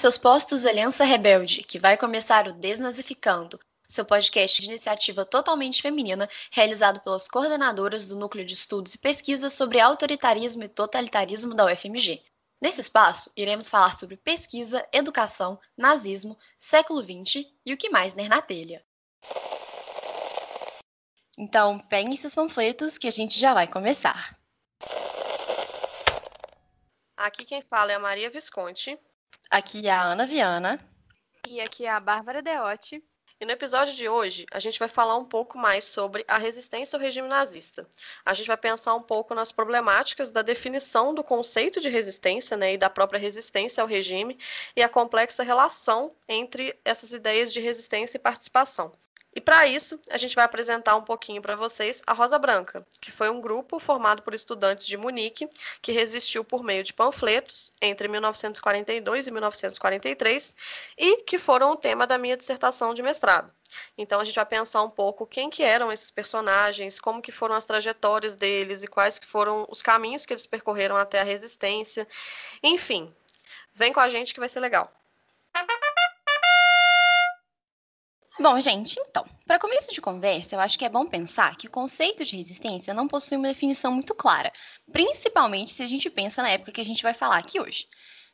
[0.00, 6.26] seus postos, Aliança Rebelde, que vai começar o Desnazificando, seu podcast de iniciativa totalmente feminina,
[6.50, 12.22] realizado pelas coordenadoras do Núcleo de Estudos e Pesquisas sobre Autoritarismo e Totalitarismo da UFMG.
[12.62, 18.30] Nesse espaço, iremos falar sobre pesquisa, educação, nazismo, século XX e o que mais ner
[18.30, 18.82] na telha.
[21.36, 24.34] Então, peguem seus panfletos que a gente já vai começar.
[27.18, 28.98] Aqui quem fala é a Maria Visconti.
[29.50, 30.80] Aqui é a Ana Viana.
[31.48, 33.02] E aqui é a Bárbara Deotti.
[33.40, 36.94] E no episódio de hoje, a gente vai falar um pouco mais sobre a resistência
[36.94, 37.88] ao regime nazista.
[38.22, 42.74] A gente vai pensar um pouco nas problemáticas da definição do conceito de resistência né,
[42.74, 44.38] e da própria resistência ao regime
[44.76, 48.92] e a complexa relação entre essas ideias de resistência e participação.
[49.32, 53.12] E para isso, a gente vai apresentar um pouquinho para vocês a Rosa Branca, que
[53.12, 55.48] foi um grupo formado por estudantes de Munique
[55.80, 60.56] que resistiu por meio de panfletos entre 1942 e 1943
[60.98, 63.52] e que foram o tema da minha dissertação de mestrado.
[63.96, 67.54] Então a gente vai pensar um pouco quem que eram esses personagens, como que foram
[67.54, 72.06] as trajetórias deles e quais que foram os caminhos que eles percorreram até a resistência.
[72.64, 73.14] Enfim,
[73.72, 74.92] vem com a gente que vai ser legal.
[78.40, 81.70] Bom, gente, então, para começo de conversa, eu acho que é bom pensar que o
[81.70, 84.50] conceito de resistência não possui uma definição muito clara,
[84.90, 87.86] principalmente se a gente pensa na época que a gente vai falar aqui hoje.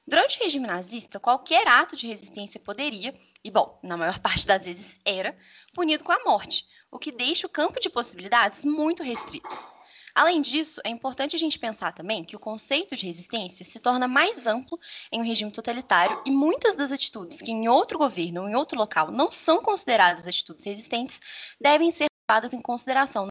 [0.06, 4.65] Durante o regime nazista, qualquer ato de resistência poderia, e bom, na maior parte das
[4.65, 5.37] vezes era,
[5.75, 9.76] punido com a morte, o que deixa o campo de possibilidades muito restrito.
[10.16, 14.09] Além disso, é importante a gente pensar também que o conceito de resistência se torna
[14.09, 14.81] mais amplo
[15.12, 18.78] em um regime totalitário e muitas das atitudes que em outro governo ou em outro
[18.78, 21.21] local não são consideradas atitudes resistentes
[21.60, 23.28] devem ser levadas em consideração.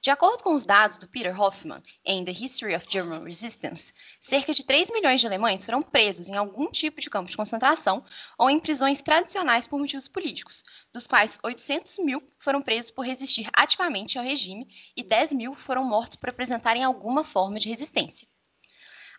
[0.00, 4.54] De acordo com os dados do Peter Hoffman em The History of German Resistance, cerca
[4.54, 8.04] de 3 milhões de alemães foram presos em algum tipo de campo de concentração
[8.38, 13.50] ou em prisões tradicionais por motivos políticos, dos quais 800 mil foram presos por resistir
[13.52, 18.28] ativamente ao regime e 10 mil foram mortos por apresentarem alguma forma de resistência.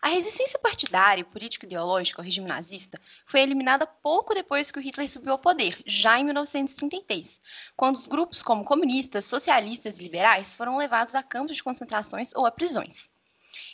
[0.02, 5.06] A resistência partidária e político-ideológica ao regime nazista foi eliminada pouco depois que o Hitler
[5.10, 7.38] subiu ao poder, já em 1933,
[7.76, 12.46] quando os grupos como comunistas, socialistas e liberais foram levados a campos de concentrações ou
[12.46, 13.10] a prisões.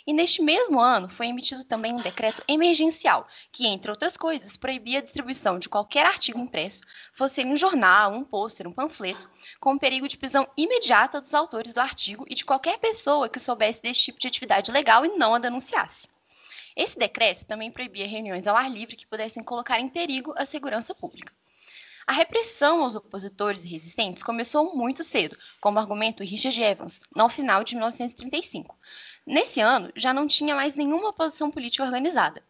[0.04, 4.98] E neste mesmo ano foi emitido também um decreto emergencial, que, entre outras coisas, proibia
[4.98, 6.82] a distribuição de qualquer artigo impresso,
[7.12, 11.34] fosse ele um jornal, um pôster, um panfleto, com o perigo de prisão imediata dos
[11.34, 15.16] autores do artigo e de qualquer pessoa que soubesse desse tipo de atividade legal e
[15.16, 16.08] não a denunciasse.
[16.76, 20.94] Esse decreto também proibia reuniões ao ar livre que pudessem colocar em perigo a segurança
[20.94, 21.32] pública.
[22.06, 27.64] A repressão aos opositores e resistentes começou muito cedo, como argumento Richard Evans, no final
[27.64, 28.78] de 1935.
[29.26, 32.44] Nesse ano, já não tinha mais nenhuma oposição política organizada.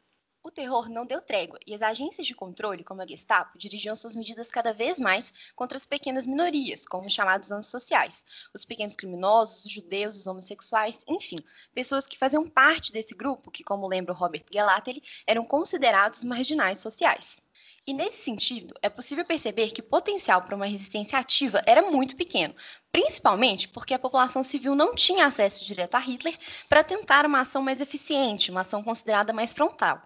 [0.46, 4.14] O terror não deu trégua e as agências de controle, como a Gestapo, dirigiam suas
[4.14, 8.24] medidas cada vez mais contra as pequenas minorias, como os chamados antissociais,
[8.54, 11.38] os pequenos criminosos, os judeus, os homossexuais, enfim,
[11.74, 16.78] pessoas que faziam parte desse grupo que, como lembra o Robert Gelately, eram considerados marginais
[16.78, 17.42] sociais.
[17.88, 22.16] E nesse sentido, é possível perceber que o potencial para uma resistência ativa era muito
[22.16, 22.52] pequeno,
[22.91, 26.37] principalmente porque a população civil não tinha acesso direto a Hitler
[26.69, 30.02] para tentar uma ação mais eficiente, uma ação considerada mais frontal.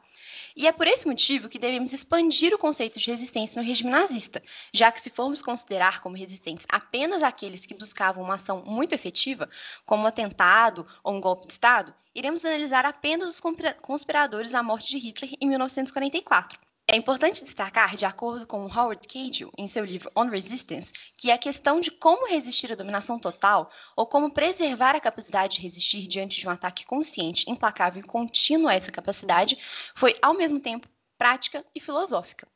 [0.55, 4.43] E é por esse motivo que devemos expandir o conceito de resistência no regime nazista,
[4.75, 9.49] já que se formos considerar como resistentes apenas aqueles que buscavam uma ação muito efetiva,
[9.87, 13.41] como um atentado ou um golpe de Estado, iremos analisar apenas os
[13.81, 16.70] conspiradores à morte de Hitler em 1944.
[16.93, 21.39] É importante destacar, de acordo com Howard Cagel, em seu livro On Resistance, que a
[21.39, 26.41] questão de como resistir à dominação total ou como preservar a capacidade de resistir diante
[26.41, 29.57] de um ataque consciente, implacável e contínuo a essa capacidade
[29.95, 32.49] foi, ao mesmo tempo, prática e filosófica.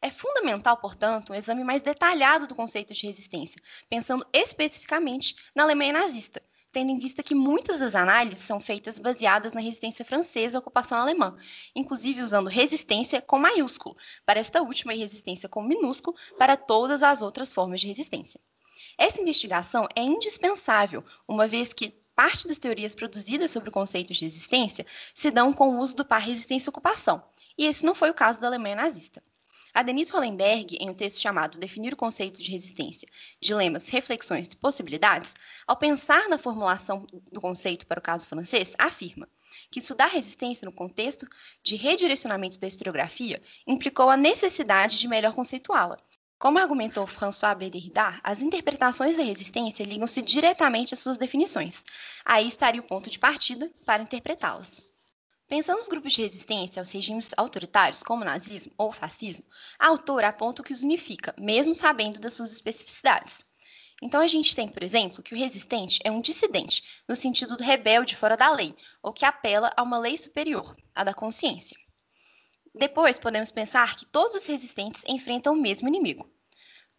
[0.00, 3.60] É fundamental, portanto, um exame mais detalhado do conceito de resistência,
[3.90, 6.42] pensando especificamente na Alemanha nazista,
[6.74, 10.98] tendo em vista que muitas das análises são feitas baseadas na resistência francesa à ocupação
[10.98, 11.36] alemã,
[11.72, 17.22] inclusive usando resistência com maiúsculo, para esta última e resistência com minúsculo para todas as
[17.22, 18.40] outras formas de resistência.
[18.98, 24.24] Essa investigação é indispensável, uma vez que parte das teorias produzidas sobre o conceito de
[24.24, 24.84] resistência
[25.14, 27.22] se dão com o uso do par resistência-ocupação,
[27.56, 29.22] e esse não foi o caso da Alemanha nazista.
[29.76, 33.08] A Denise Hollenberg, em um texto chamado Definir o conceito de resistência,
[33.40, 35.34] dilemas, reflexões e possibilidades,
[35.66, 39.28] ao pensar na formulação do conceito para o caso francês, afirma
[39.72, 41.26] que estudar resistência no contexto
[41.60, 45.96] de redirecionamento da historiografia implicou a necessidade de melhor conceituá-la.
[46.38, 51.84] Como argumentou François Derrida, as interpretações da resistência ligam-se diretamente às suas definições.
[52.24, 54.93] Aí estaria o ponto de partida para interpretá-las.
[55.54, 59.44] Pensando nos grupos de resistência aos regimes autoritários, como nazismo ou fascismo,
[59.78, 63.38] a autora aponta o que os unifica, mesmo sabendo das suas especificidades.
[64.02, 67.62] Então a gente tem, por exemplo, que o resistente é um dissidente, no sentido do
[67.62, 71.78] rebelde fora da lei, ou que apela a uma lei superior, a da consciência.
[72.74, 76.28] Depois podemos pensar que todos os resistentes enfrentam o mesmo inimigo,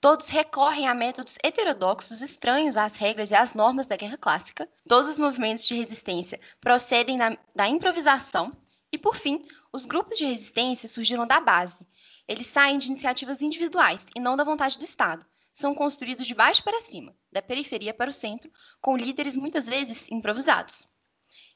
[0.05, 4.69] Todos recorrem a métodos heterodoxos estranhos às regras e às normas da guerra clássica.
[4.87, 8.55] Todos os movimentos de resistência procedem da, da improvisação.
[8.91, 9.43] E, por fim,
[9.73, 11.87] os grupos de resistência surgiram da base.
[12.27, 15.25] Eles saem de iniciativas individuais e não da vontade do Estado.
[15.51, 20.07] São construídos de baixo para cima, da periferia para o centro, com líderes muitas vezes
[20.11, 20.87] improvisados.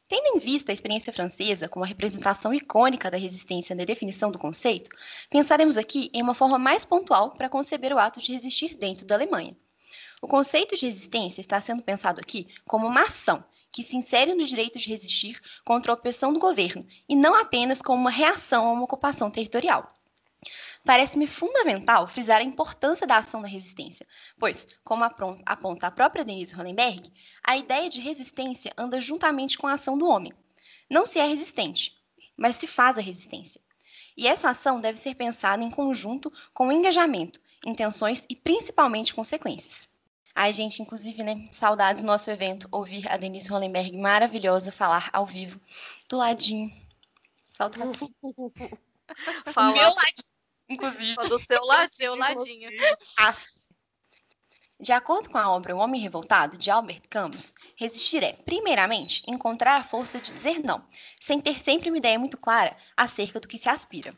[0.09, 4.39] Tendo em vista a experiência francesa como a representação icônica da resistência na definição do
[4.39, 4.89] conceito,
[5.29, 9.13] pensaremos aqui em uma forma mais pontual para conceber o ato de resistir dentro da
[9.13, 9.56] Alemanha.
[10.19, 14.44] O conceito de resistência está sendo pensado aqui como uma ação que se insere no
[14.45, 18.71] direito de resistir contra a opressão do governo e não apenas como uma reação a
[18.71, 19.88] uma ocupação territorial.
[20.89, 24.07] Parece-me fundamental frisar a importância da ação da resistência,
[24.39, 27.13] pois, como aponta a própria Denise Hollenberg,
[27.44, 30.33] a ideia de resistência anda juntamente com a ação do homem.
[30.89, 31.95] Não se é resistente,
[32.36, 33.62] mas se faz a resistência.
[34.18, 39.88] E essa ação deve ser pensada em conjunto com o engajamento, intenções e principalmente consequências.
[40.33, 45.27] Ai, gente, inclusive, né, saudades do nosso evento, ouvir a Denise Hollenberg maravilhosa falar ao
[45.27, 45.62] vivo,
[46.09, 46.74] do ladinho.
[47.47, 48.00] Saudades.
[49.53, 49.74] Fala.
[49.74, 50.38] Meu ladinho
[50.69, 51.16] inclusive.
[51.27, 52.16] Do seu ladinho.
[52.16, 52.69] ladinho.
[54.81, 59.75] De acordo com a obra O Homem Revoltado, de Albert Camus, resistir é, primeiramente, encontrar
[59.75, 60.81] a força de dizer não,
[61.19, 64.16] sem ter sempre uma ideia muito clara acerca do que se aspira.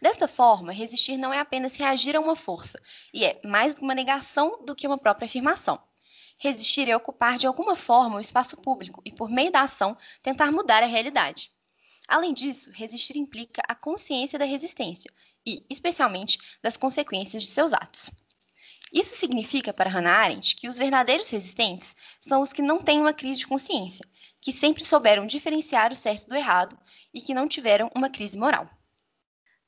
[0.00, 2.80] Desta forma, resistir não é apenas reagir a uma força,
[3.12, 5.82] e é mais uma negação do que uma própria afirmação.
[6.38, 10.52] Resistir é ocupar de alguma forma o espaço público e, por meio da ação, tentar
[10.52, 11.50] mudar a realidade.
[12.06, 15.10] Além disso, resistir implica a consciência da resistência
[15.46, 18.10] e, especialmente, das consequências de seus atos.
[18.92, 23.12] Isso significa para Hannah Arendt que os verdadeiros resistentes são os que não têm uma
[23.12, 24.06] crise de consciência,
[24.40, 26.78] que sempre souberam diferenciar o certo do errado
[27.12, 28.70] e que não tiveram uma crise moral.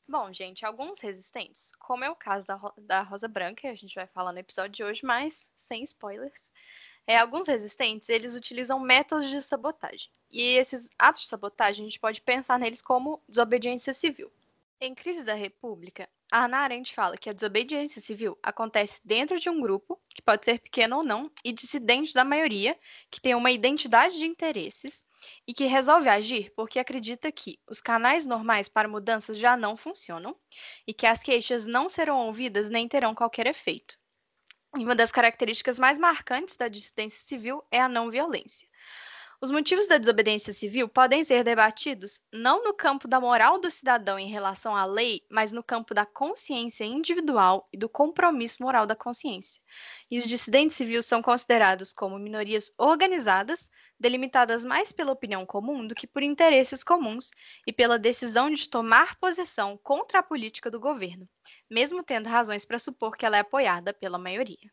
[0.08, 4.06] Bom, gente, alguns resistentes, como é o caso da, da Rosa Branca, a gente vai
[4.06, 6.40] falar no episódio de hoje, mas sem spoilers,
[7.06, 10.08] é, alguns resistentes, eles utilizam métodos de sabotagem.
[10.30, 14.30] E esses atos de sabotagem, a gente pode pensar neles como desobediência civil.
[14.78, 19.48] Em Crise da República, a Hannah Arendt fala que a desobediência civil acontece dentro de
[19.48, 22.78] um grupo, que pode ser pequeno ou não, e dissidente da maioria,
[23.10, 25.02] que tem uma identidade de interesses
[25.46, 30.36] e que resolve agir porque acredita que os canais normais para mudanças já não funcionam
[30.86, 33.98] e que as queixas não serão ouvidas nem terão qualquer efeito.
[34.76, 38.68] E uma das características mais marcantes da dissidência civil é a não violência.
[39.38, 44.18] Os motivos da desobediência civil podem ser debatidos não no campo da moral do cidadão
[44.18, 48.96] em relação à lei, mas no campo da consciência individual e do compromisso moral da
[48.96, 49.60] consciência.
[50.10, 55.94] E os dissidentes civis são considerados como minorias organizadas, delimitadas mais pela opinião comum do
[55.94, 57.30] que por interesses comuns
[57.66, 61.28] e pela decisão de tomar posição contra a política do governo,
[61.70, 64.70] mesmo tendo razões para supor que ela é apoiada pela maioria.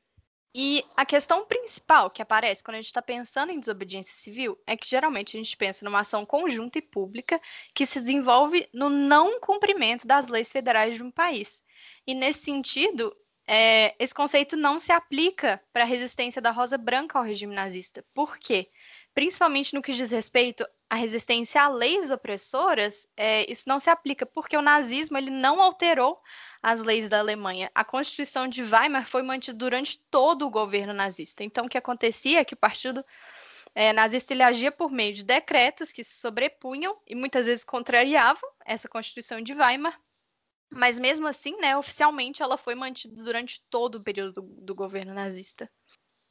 [0.55, 4.77] E a questão principal que aparece quando a gente está pensando em desobediência civil é
[4.77, 7.41] que geralmente a gente pensa numa ação conjunta e pública
[7.73, 11.63] que se desenvolve no não cumprimento das leis federais de um país.
[12.05, 13.15] E nesse sentido,
[13.47, 18.03] é, esse conceito não se aplica para a resistência da Rosa Branca ao regime nazista.
[18.13, 18.69] Por quê?
[19.13, 24.27] Principalmente no que diz respeito à resistência a leis opressoras, é, isso não se aplica,
[24.27, 26.21] porque o nazismo ele não alterou
[26.61, 27.71] as leis da Alemanha.
[27.73, 31.43] A Constituição de Weimar foi mantida durante todo o governo nazista.
[31.43, 33.03] Então, o que acontecia é que o partido
[33.73, 38.47] é, nazista ele agia por meio de decretos que se sobrepunham e muitas vezes contrariavam
[38.63, 39.99] essa Constituição de Weimar.
[40.69, 45.11] Mas mesmo assim, né, oficialmente ela foi mantida durante todo o período do, do governo
[45.11, 45.67] nazista.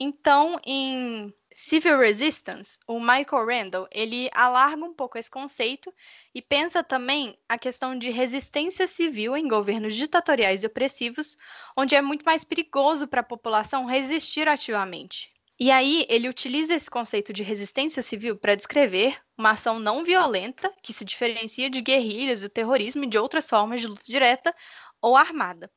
[0.05, 5.95] Então, em Civil Resistance, o Michael Randall, ele alarga um pouco esse conceito
[6.35, 11.37] e pensa também a questão de resistência civil em governos ditatoriais e opressivos,
[11.77, 15.31] onde é muito mais perigoso para a população resistir ativamente.
[15.57, 20.69] E aí ele utiliza esse conceito de resistência civil para descrever uma ação não violenta
[20.83, 24.53] que se diferencia de guerrilhas, do terrorismo e de outras formas de luta direta
[25.01, 25.71] ou armada.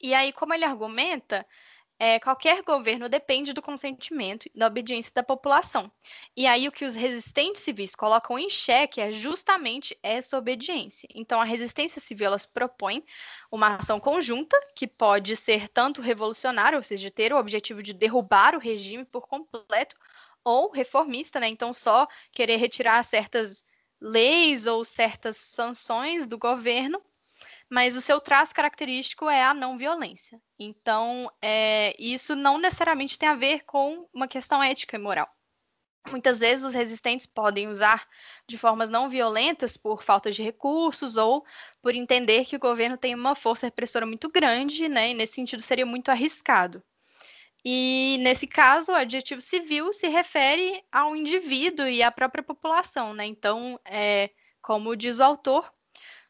[0.00, 1.46] E aí, como ele argumenta,
[1.98, 5.90] é, qualquer governo depende do consentimento e da obediência da população.
[6.36, 11.08] E aí o que os resistentes civis colocam em xeque é justamente essa obediência.
[11.12, 13.04] Então a resistência civil ela propõe
[13.50, 18.54] uma ação conjunta que pode ser tanto revolucionária, ou seja, ter o objetivo de derrubar
[18.54, 19.96] o regime por completo,
[20.44, 21.48] ou reformista, né?
[21.48, 23.62] Então só querer retirar certas
[24.00, 27.02] leis ou certas sanções do governo
[27.70, 30.40] mas o seu traço característico é a não violência.
[30.58, 35.28] Então, é, isso não necessariamente tem a ver com uma questão ética e moral.
[36.10, 38.08] Muitas vezes os resistentes podem usar
[38.46, 41.44] de formas não violentas por falta de recursos ou
[41.82, 45.10] por entender que o governo tem uma força repressora muito grande, né?
[45.10, 46.82] E nesse sentido seria muito arriscado.
[47.64, 53.26] E nesse caso, o adjetivo civil se refere ao indivíduo e à própria população, né?
[53.26, 54.30] Então, é,
[54.62, 55.70] como diz o autor,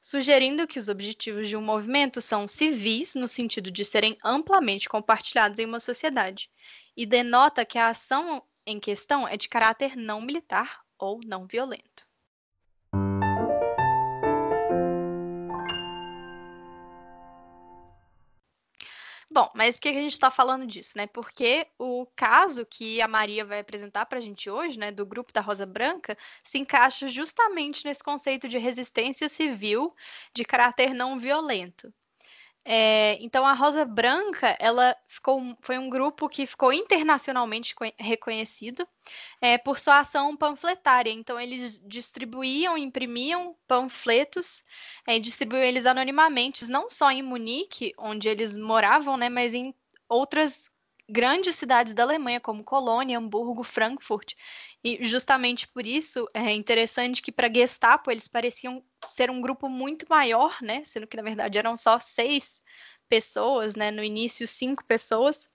[0.00, 5.58] sugerindo que os objetivos de um movimento são civis, no sentido de serem amplamente compartilhados
[5.58, 6.50] em uma sociedade,
[6.96, 12.07] e denota que a ação em questão é de caráter não militar ou não violento.
[19.30, 21.06] Bom, mas por que a gente está falando disso, né?
[21.06, 25.32] Porque o caso que a Maria vai apresentar para a gente hoje, né, do grupo
[25.32, 29.94] da Rosa Branca, se encaixa justamente nesse conceito de resistência civil
[30.34, 31.92] de caráter não violento.
[32.70, 38.86] É, então a Rosa Branca, ela ficou, foi um grupo que ficou internacionalmente reconhecido
[39.40, 41.10] é, por sua ação panfletária.
[41.10, 44.62] Então eles distribuíam, imprimiam panfletos,
[45.06, 49.74] é, distribuíam eles anonimamente, não só em Munique, onde eles moravam, né, mas em
[50.06, 50.70] outras
[51.08, 54.34] grandes cidades da Alemanha, como Colônia, Hamburgo, Frankfurt.
[54.84, 60.04] E justamente por isso é interessante que para Gestapo eles pareciam ser um grupo muito
[60.08, 60.84] maior, né?
[60.84, 62.62] Sendo que na verdade eram só seis
[63.08, 63.90] pessoas, né?
[63.90, 65.48] No início cinco pessoas.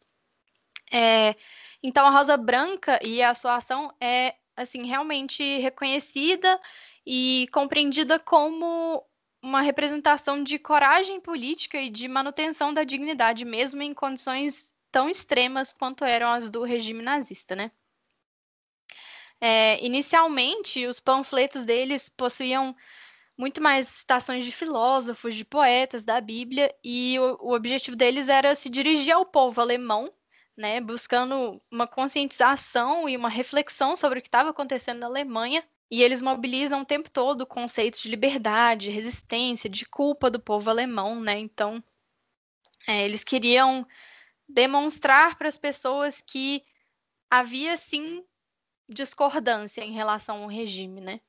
[0.92, 1.36] É,
[1.82, 6.60] então a Rosa Branca e a sua ação é assim realmente reconhecida
[7.06, 9.04] e compreendida como
[9.42, 15.74] uma representação de coragem política e de manutenção da dignidade, mesmo em condições tão extremas
[15.74, 17.72] quanto eram as do regime nazista, né?
[19.42, 22.76] É, inicialmente, os panfletos deles possuíam
[23.36, 28.56] muito mais citações de filósofos, de poetas da Bíblia, e o, o objetivo deles era
[28.56, 30.14] se dirigir ao povo alemão,
[30.56, 35.64] né, buscando uma conscientização e uma reflexão sobre o que estava acontecendo na Alemanha.
[35.90, 40.70] E eles mobilizam o tempo todo o conceito de liberdade, resistência, de culpa do povo
[40.70, 41.40] alemão, né?
[41.40, 41.84] Então,
[42.88, 43.86] é, eles queriam
[44.54, 46.64] demonstrar para as pessoas que
[47.30, 48.24] havia sim
[48.88, 51.20] discordância em relação ao regime, né?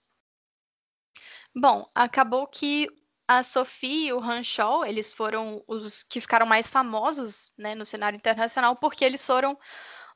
[1.54, 2.88] Bom, acabou que
[3.26, 8.16] a Sophie e o Hanshaw, eles foram os que ficaram mais famosos, né, no cenário
[8.16, 9.58] internacional, porque eles foram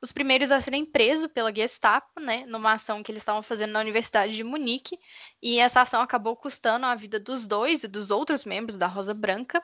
[0.01, 3.79] os primeiros a serem presos pela Gestapo, né, numa ação que eles estavam fazendo na
[3.79, 4.97] Universidade de Munique,
[5.41, 9.13] e essa ação acabou custando a vida dos dois e dos outros membros da Rosa
[9.13, 9.63] Branca.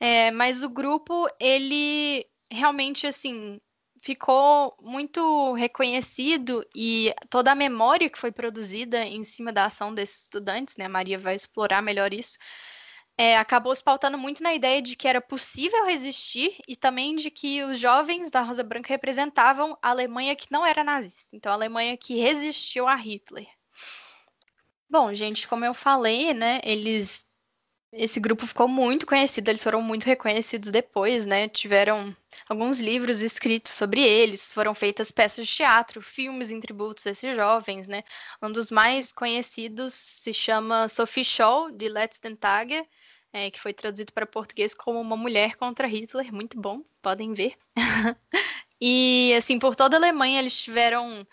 [0.00, 3.60] É, mas o grupo, ele realmente, assim,
[4.02, 10.22] ficou muito reconhecido e toda a memória que foi produzida em cima da ação desses
[10.22, 10.86] estudantes, né?
[10.86, 12.36] A Maria vai explorar melhor isso.
[13.16, 17.30] É, acabou se pautando muito na ideia de que era possível resistir e também de
[17.30, 21.54] que os jovens da Rosa Branca representavam a Alemanha que não era nazista, então a
[21.54, 23.46] Alemanha que resistiu a Hitler.
[24.88, 27.24] Bom, gente, como eu falei, né, eles
[27.92, 31.48] esse grupo ficou muito conhecido, eles foram muito reconhecidos depois, né?
[31.48, 32.16] Tiveram
[32.48, 37.86] alguns livros escritos sobre eles, foram feitas peças de teatro, filmes em tributos esses jovens,
[37.86, 38.02] né?
[38.42, 42.86] Um dos mais conhecidos se chama Sophie Scholl, de Letzten Tage,
[43.32, 47.56] é, que foi traduzido para português como Uma Mulher contra Hitler, muito bom, podem ver.
[48.80, 51.26] e, assim, por toda a Alemanha eles tiveram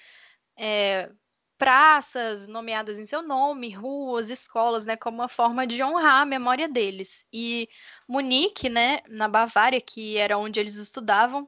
[0.57, 1.09] é,
[1.59, 6.69] praças nomeadas em seu nome, ruas, escolas, né, como uma forma de honrar a memória
[6.69, 7.25] deles.
[7.33, 7.69] E
[8.07, 11.47] Munique, né, na Bavária, que era onde eles estudavam,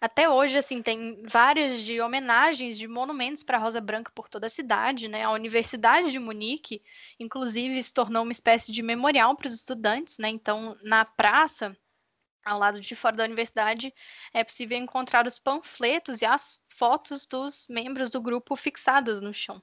[0.00, 4.50] até hoje, assim, tem várias de homenagens, de monumentos para Rosa Branca por toda a
[4.50, 5.24] cidade, né?
[5.24, 6.80] A Universidade de Munique,
[7.18, 10.28] inclusive, se tornou uma espécie de memorial para os estudantes, né?
[10.28, 11.76] Então, na praça,
[12.48, 13.94] ao lado de fora da universidade,
[14.32, 19.62] é possível encontrar os panfletos e as fotos dos membros do grupo fixadas no chão.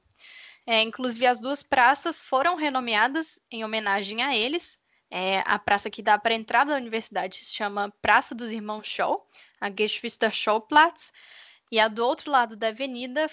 [0.68, 4.80] É, inclusive, as duas praças foram renomeadas em homenagem a eles.
[5.12, 8.88] É, a praça que dá para a entrada da universidade se chama Praça dos Irmãos
[8.88, 9.28] Scholl,
[9.62, 11.12] a Geschwister Schollplatz,
[11.72, 13.28] E a do outro lado da avenida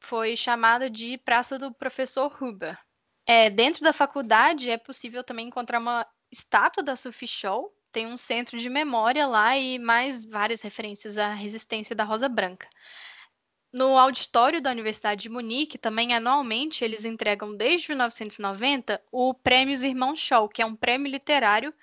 [0.00, 2.78] foi chamada de Praça do Professor Huber.
[3.26, 8.16] É, dentro da faculdade é possível também encontrar uma estátua da Sophie Scholl, tem um
[8.16, 12.68] centro de memória lá e mais várias referências à resistência da Rosa Branca.
[13.72, 20.14] No auditório da Universidade de Munique, também anualmente, eles entregam desde 1990 o Prêmio Irmão
[20.14, 21.74] Scholl, que é um prêmio literário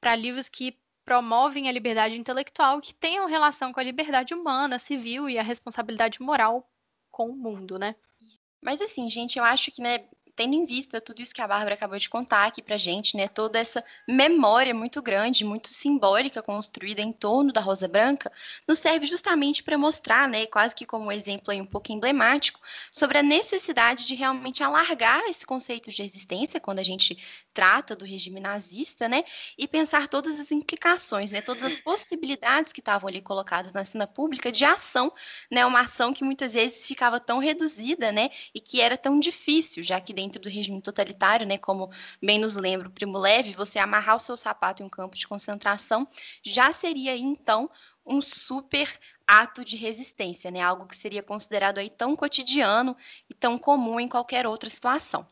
[0.00, 5.28] para livros que promovem a liberdade intelectual que tenham relação com a liberdade humana, civil
[5.28, 6.70] e a responsabilidade moral
[7.10, 7.96] com o mundo, né?
[8.62, 11.74] Mas assim, gente, eu acho que, né, tendo em vista tudo isso que a Bárbara
[11.74, 17.00] acabou de contar aqui pra gente, né, toda essa memória muito grande, muito simbólica construída
[17.00, 18.32] em torno da Rosa Branca,
[18.66, 22.60] nos serve justamente para mostrar, né, quase que como um exemplo aí um pouco emblemático,
[22.90, 27.16] sobre a necessidade de realmente alargar esse conceito de resistência quando a gente
[27.52, 29.24] trata do regime nazista, né,
[29.56, 34.06] e pensar todas as implicações, né, todas as possibilidades que estavam ali colocadas na cena
[34.06, 35.12] pública de ação,
[35.50, 39.82] né, uma ação que muitas vezes ficava tão reduzida, né, e que era tão difícil,
[39.84, 41.90] já que dentro do regime totalitário, né, como
[42.22, 45.26] bem nos lembra o Primo Leve, você amarrar o seu sapato em um campo de
[45.26, 46.06] concentração
[46.42, 47.70] já seria então
[48.06, 50.60] um super ato de resistência, né?
[50.60, 52.96] Algo que seria considerado aí tão cotidiano
[53.28, 55.26] e tão comum em qualquer outra situação.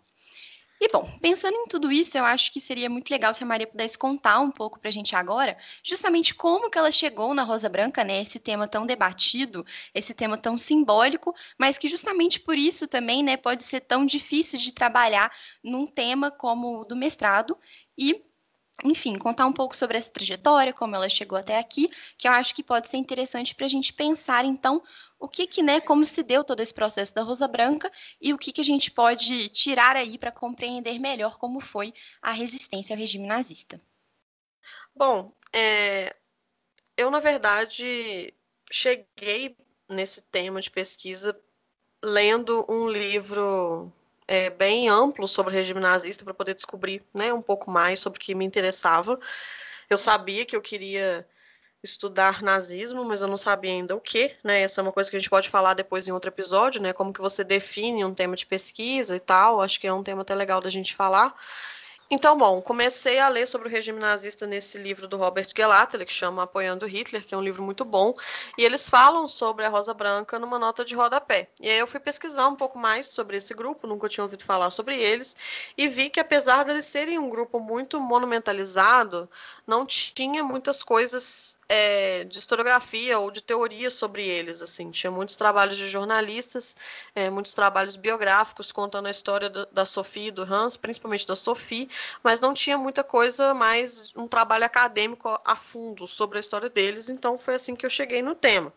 [0.84, 3.68] E bom, pensando em tudo isso, eu acho que seria muito legal se a Maria
[3.68, 7.68] pudesse contar um pouco para a gente agora, justamente como que ela chegou na Rosa
[7.68, 8.20] Branca, né?
[8.20, 13.36] Esse tema tão debatido, esse tema tão simbólico, mas que justamente por isso também, né,
[13.36, 17.56] pode ser tão difícil de trabalhar num tema como o do mestrado
[17.96, 18.24] e
[18.84, 22.54] enfim, contar um pouco sobre essa trajetória, como ela chegou até aqui, que eu acho
[22.54, 24.82] que pode ser interessante para a gente pensar, então,
[25.18, 28.38] o que que, né, como se deu todo esse processo da Rosa Branca e o
[28.38, 32.98] que que a gente pode tirar aí para compreender melhor como foi a resistência ao
[32.98, 33.80] regime nazista.
[34.94, 36.14] Bom, é,
[36.96, 38.34] eu na verdade
[38.70, 39.56] cheguei
[39.88, 41.38] nesse tema de pesquisa
[42.02, 43.92] lendo um livro
[44.26, 48.18] é, bem amplo sobre o regime nazista para poder descobrir né, um pouco mais sobre
[48.18, 49.18] o que me interessava.
[49.88, 51.26] Eu sabia que eu queria
[51.82, 54.62] estudar nazismo, mas eu não sabia ainda o que, né?
[54.62, 56.92] Essa é uma coisa que a gente pode falar depois em outro episódio, né?
[56.92, 59.60] Como que você define um tema de pesquisa e tal.
[59.60, 61.34] Acho que é um tema até legal da gente falar.
[62.14, 66.12] Então, bom, comecei a ler sobre o regime nazista nesse livro do Robert Gelatter, que
[66.12, 68.14] chama Apoiando Hitler, que é um livro muito bom,
[68.58, 71.48] e eles falam sobre a Rosa Branca numa nota de rodapé.
[71.58, 74.68] E aí eu fui pesquisar um pouco mais sobre esse grupo, nunca tinha ouvido falar
[74.70, 75.34] sobre eles,
[75.74, 79.26] e vi que apesar de eles serem um grupo muito monumentalizado,
[79.66, 85.34] não tinha muitas coisas é, de historiografia ou de teoria sobre eles, assim, tinha muitos
[85.34, 86.76] trabalhos de jornalistas,
[87.14, 91.34] é, muitos trabalhos biográficos contando a história da, da Sophie e do Hans, principalmente da
[91.34, 91.88] Sophie,
[92.22, 97.08] mas não tinha muita coisa mais um trabalho acadêmico a fundo sobre a história deles,
[97.08, 98.72] então foi assim que eu cheguei no tema.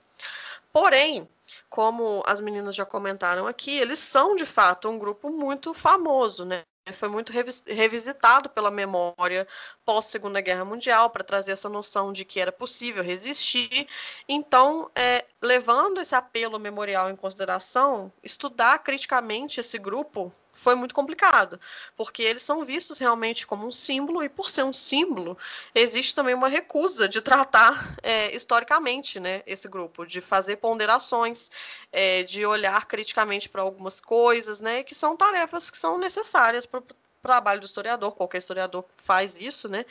[0.71, 1.27] Porém,
[1.69, 6.63] como as meninas já comentaram aqui, eles são de fato um grupo muito famoso, né?
[6.93, 7.33] foi muito
[7.65, 9.47] revisitado pela memória
[9.83, 13.87] pós Segunda Guerra Mundial para trazer essa noção de que era possível resistir.
[14.29, 21.59] Então, é, levando esse apelo memorial em consideração, estudar criticamente esse grupo foi muito complicado,
[21.95, 25.37] porque eles são vistos realmente como um símbolo, e por ser um símbolo,
[25.75, 31.51] existe também uma recusa de tratar é, historicamente né, esse grupo, de fazer ponderações,
[31.91, 36.79] é, de olhar criticamente para algumas coisas, né, que são tarefas que são necessárias para
[36.79, 36.85] o
[37.21, 39.85] trabalho do historiador, qualquer historiador faz isso, né?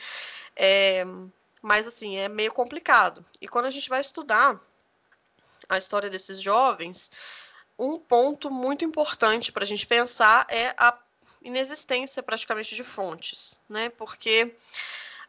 [0.55, 1.05] É,
[1.61, 3.23] mas assim, é meio complicado.
[3.39, 4.59] E quando a gente vai estudar
[5.67, 7.11] a história desses jovens,
[7.77, 10.97] um ponto muito importante para a gente pensar é a
[11.41, 13.89] inexistência praticamente de fontes, né?
[13.89, 14.55] Porque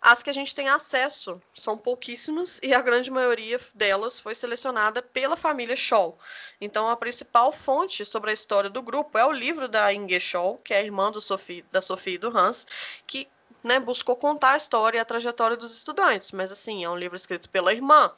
[0.01, 5.03] as que a gente tem acesso são pouquíssimas e a grande maioria delas foi selecionada
[5.03, 6.19] pela família Scholl.
[6.61, 10.59] Então, a principal fonte sobre a história do grupo é o livro da Inge Scholl,
[10.59, 12.67] que é a irmã Sophie, da Sophie e do Hans,
[13.07, 13.29] que
[13.65, 16.31] né, buscou contar a história e a trajetória dos estudantes.
[16.31, 18.13] Mas, assim, é um livro escrito pela irmã.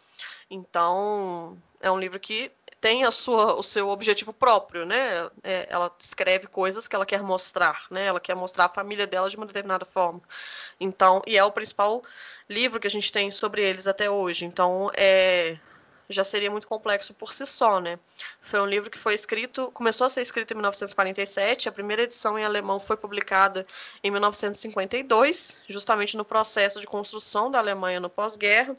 [0.50, 5.30] Então, é um livro que tem a sua, o seu objetivo próprio, né?
[5.42, 8.06] É, ela escreve coisas que ela quer mostrar, né?
[8.06, 10.20] Ela quer mostrar a família dela de uma determinada forma.
[10.80, 12.02] Então, e é o principal
[12.48, 14.44] livro que a gente tem sobre eles até hoje.
[14.44, 15.58] Então, é,
[16.08, 17.98] já seria muito complexo por si só, né?
[18.40, 22.38] Foi um livro que foi escrito, começou a ser escrito em 1947, a primeira edição
[22.38, 23.66] em alemão foi publicada
[24.02, 28.76] em 1952, justamente no processo de construção da Alemanha no pós-guerra.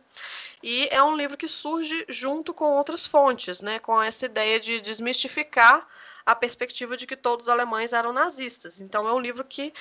[0.63, 3.79] E é um livro que surge junto com outras fontes, né?
[3.79, 5.87] Com essa ideia de desmistificar
[6.25, 8.79] a perspectiva de que todos os alemães eram nazistas.
[8.79, 9.73] Então é um livro que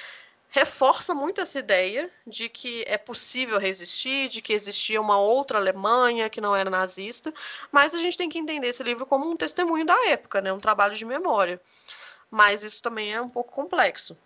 [0.49, 6.31] reforça muito essa ideia de que é possível resistir, de que existia uma outra Alemanha
[6.31, 7.33] que não era nazista,
[7.71, 10.53] mas a gente tem que entender esse livro como um testemunho da época, né?
[10.53, 11.61] um trabalho de memória.
[12.31, 14.17] Mas isso também é um pouco complexo.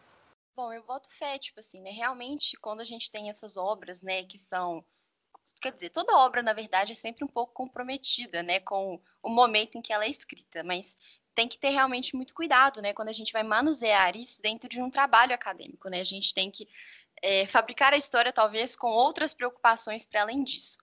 [0.55, 1.91] Bom, eu voto fé, tipo assim, né?
[1.91, 4.85] Realmente, quando a gente tem essas obras, né, que são
[5.61, 9.77] quer dizer, toda obra, na verdade, é sempre um pouco comprometida, né, com o momento
[9.77, 10.97] em que ela é escrita, mas
[11.35, 14.81] tem que ter realmente muito cuidado, né, quando a gente vai manusear isso dentro de
[14.81, 16.69] um trabalho acadêmico, né, a gente tem que
[17.23, 20.79] é, fabricar a história talvez com outras preocupações para além disso.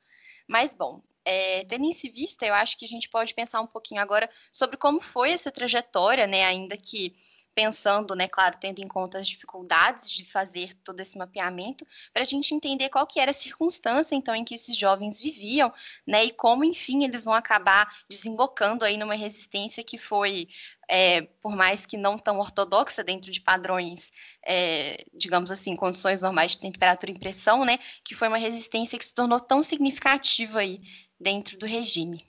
[0.48, 4.02] Mas, bom, é, tendo em vista, eu acho que a gente pode pensar um pouquinho
[4.02, 7.16] agora sobre como foi essa trajetória, né, ainda que
[7.60, 12.26] pensando, né, claro, tendo em conta as dificuldades de fazer todo esse mapeamento, para a
[12.26, 15.70] gente entender qual que era a circunstância, então, em que esses jovens viviam,
[16.08, 20.48] né, e como, enfim, eles vão acabar desembocando aí numa resistência que foi,
[20.88, 24.14] é, por mais que não tão ortodoxa dentro de padrões,
[24.46, 29.06] é, digamos assim, condições normais de temperatura e pressão, né, que foi uma resistência que
[29.06, 30.80] se tornou tão significativa aí
[31.20, 32.29] dentro do regime.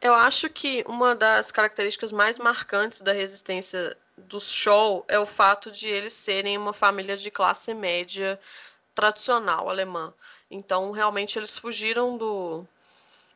[0.00, 5.70] Eu acho que uma das características mais marcantes da resistência do show é o fato
[5.70, 8.38] de eles serem uma família de classe média
[8.94, 10.12] tradicional alemã.
[10.50, 12.64] Então, realmente, eles fugiram do,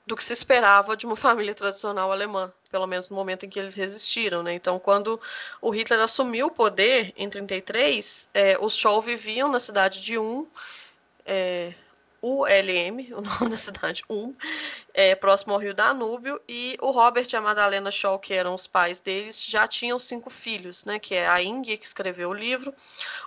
[0.07, 3.59] do que se esperava de uma família tradicional alemã, pelo menos no momento em que
[3.59, 4.42] eles resistiram.
[4.42, 4.55] Né?
[4.55, 5.20] Então, quando
[5.61, 10.46] o Hitler assumiu o poder em 1933, é, os Scholl viviam na cidade de Um,
[11.25, 11.72] é,
[12.22, 14.32] ULM, o nome da cidade, um,
[14.94, 18.68] é, próximo ao rio Danúbio, e o Robert e a Madalena Shaw, que eram os
[18.68, 22.72] pais deles, já tinham cinco filhos, né, que é a Inge, que escreveu o livro,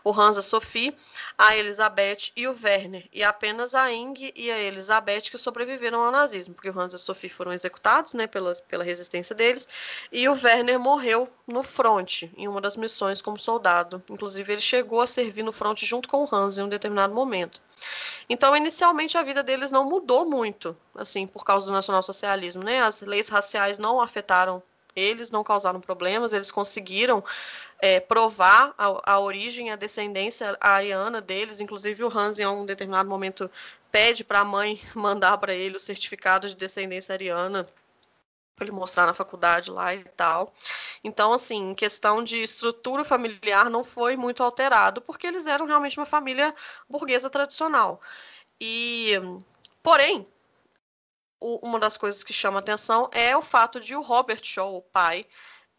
[0.03, 0.95] o Hans, a Sophie,
[1.37, 6.11] a Elizabeth e o Werner, e apenas a Inge e a Elizabeth que sobreviveram ao
[6.11, 9.67] nazismo, porque o Hans e a Sophie foram executados, né, pelas, pela resistência deles,
[10.09, 15.01] e o Werner morreu no fronte, em uma das missões como soldado, inclusive ele chegou
[15.01, 17.61] a servir no fronte junto com o Hans em um determinado momento.
[18.29, 22.81] Então, inicialmente, a vida deles não mudou muito, assim, por causa do nacionalsocialismo, né?
[22.81, 24.61] As leis raciais não afetaram
[24.95, 27.23] eles, não causaram problemas, eles conseguiram
[27.79, 33.09] é, provar a, a origem, a descendência ariana deles, inclusive o Hans, em um determinado
[33.09, 33.51] momento,
[33.91, 37.67] pede para a mãe mandar para ele o certificado de descendência ariana
[38.55, 40.53] para ele mostrar na faculdade lá e tal.
[41.03, 45.99] Então, assim, em questão de estrutura familiar não foi muito alterado, porque eles eram realmente
[45.99, 46.55] uma família
[46.89, 47.99] burguesa tradicional.
[48.59, 49.13] E,
[49.83, 50.27] porém,
[51.39, 54.81] o, uma das coisas que chama atenção é o fato de o Robert Shaw, o
[54.81, 55.25] pai,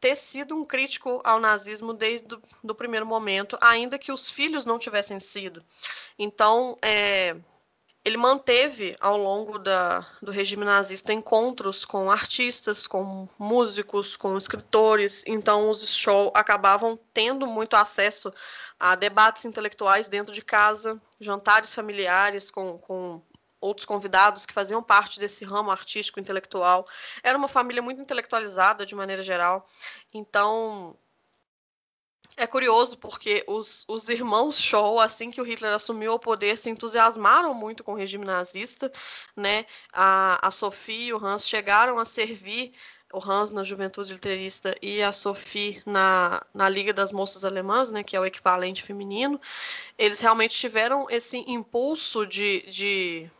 [0.00, 4.78] ter sido um crítico ao nazismo desde o primeiro momento, ainda que os filhos não
[4.78, 5.64] tivessem sido.
[6.18, 7.36] Então, é,
[8.06, 15.24] ele manteve ao longo da, do regime nazista encontros com artistas, com músicos, com escritores.
[15.26, 18.32] Então, os shows acabavam tendo muito acesso
[18.78, 23.20] a debates intelectuais dentro de casa, jantares familiares com, com
[23.60, 26.86] outros convidados que faziam parte desse ramo artístico intelectual.
[27.24, 29.66] Era uma família muito intelectualizada de maneira geral.
[30.14, 30.96] Então,
[32.36, 36.68] é curioso porque os, os irmãos Shaw, assim que o Hitler assumiu o poder, se
[36.70, 38.92] entusiasmaram muito com o regime nazista,
[39.34, 39.64] né?
[39.92, 42.72] A, a Sophie e o Hans chegaram a servir
[43.12, 48.02] o Hans na Juventude Literista e a Sophie na, na Liga das Moças Alemãs, né,
[48.02, 49.40] que é o equivalente feminino,
[49.96, 53.30] eles realmente tiveram esse impulso de, de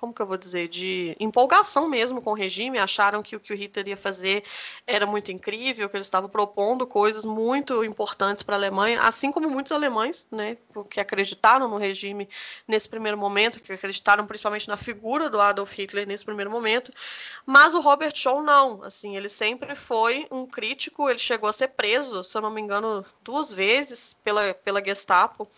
[0.00, 3.52] como que eu vou dizer, de empolgação mesmo com o regime, acharam que o que
[3.52, 4.44] o Hitler ia fazer
[4.86, 9.50] era muito incrível, que ele estava propondo coisas muito importantes para a Alemanha, assim como
[9.50, 10.56] muitos alemães, né,
[10.88, 12.28] que acreditaram no regime
[12.66, 16.92] nesse primeiro momento, que acreditaram principalmente na figura do Adolf Hitler nesse primeiro momento,
[17.44, 21.68] mas o Robert Shaw não, assim, ele sempre foi um crítico, ele chegou a ser
[21.68, 25.48] preso, se eu não me engano, duas vezes pela, pela Gestapo,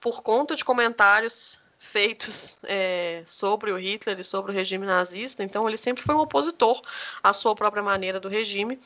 [0.00, 5.68] por conta de comentários feitos é, sobre o Hitler e sobre o regime nazista, então
[5.68, 6.82] ele sempre foi um opositor
[7.22, 8.80] à sua própria maneira do regime.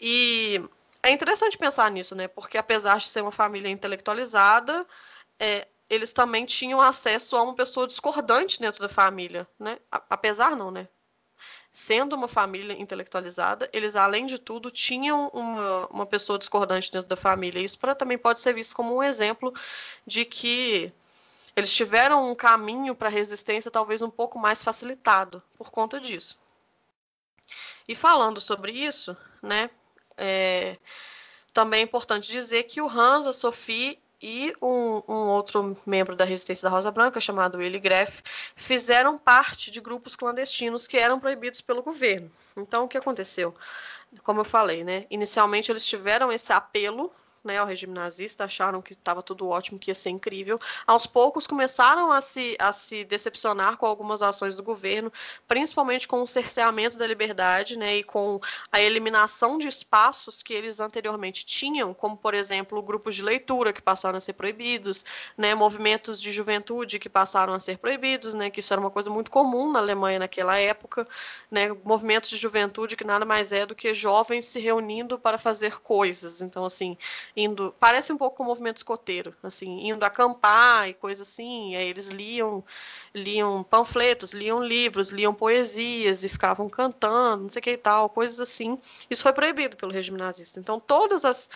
[0.00, 0.60] E
[1.02, 2.26] é interessante pensar nisso, né?
[2.28, 4.86] Porque apesar de ser uma família intelectualizada,
[5.38, 9.78] é, eles também tinham acesso a uma pessoa discordante dentro da família, né?
[9.90, 10.88] Apesar não, né?
[11.72, 17.16] Sendo uma família intelectualizada, eles, além de tudo, tinham uma, uma pessoa discordante dentro da
[17.16, 17.60] família.
[17.60, 19.54] Isso pra, também pode ser visto como um exemplo
[20.06, 20.92] de que
[21.58, 26.38] eles tiveram um caminho para a resistência talvez um pouco mais facilitado por conta disso.
[27.86, 29.70] E falando sobre isso, né,
[30.16, 30.76] é,
[31.52, 36.24] também é importante dizer que o Hans, a Sophie e um, um, outro membro da
[36.24, 38.22] resistência da Rosa Branca, chamado Willy Greff,
[38.56, 42.30] fizeram parte de grupos clandestinos que eram proibidos pelo governo.
[42.56, 43.54] Então, o que aconteceu?
[44.24, 45.06] Como eu falei, né?
[45.10, 47.12] Inicialmente eles tiveram esse apelo
[47.48, 50.60] né, ao regime nazista, acharam que estava tudo ótimo, que ia ser incrível.
[50.86, 55.10] Aos poucos começaram a se, a se decepcionar com algumas ações do governo,
[55.46, 58.38] principalmente com o cerceamento da liberdade né, e com
[58.70, 63.80] a eliminação de espaços que eles anteriormente tinham, como, por exemplo, grupos de leitura que
[63.80, 65.04] passaram a ser proibidos,
[65.36, 69.08] né, movimentos de juventude que passaram a ser proibidos, né, que isso era uma coisa
[69.08, 71.08] muito comum na Alemanha naquela época,
[71.50, 75.80] né, movimentos de juventude que nada mais é do que jovens se reunindo para fazer
[75.80, 76.42] coisas.
[76.42, 76.96] Então, assim,
[77.38, 77.74] indo.
[77.78, 81.76] Parece um pouco o um movimento escoteiro, assim, indo acampar e coisa assim.
[81.76, 82.64] Aí eles liam,
[83.14, 88.08] liam panfletos, liam livros, liam poesias e ficavam cantando, não sei o que e tal,
[88.10, 88.78] coisas assim.
[89.08, 90.60] Isso foi proibido pelo regime nazista.
[90.60, 91.48] Então, todas as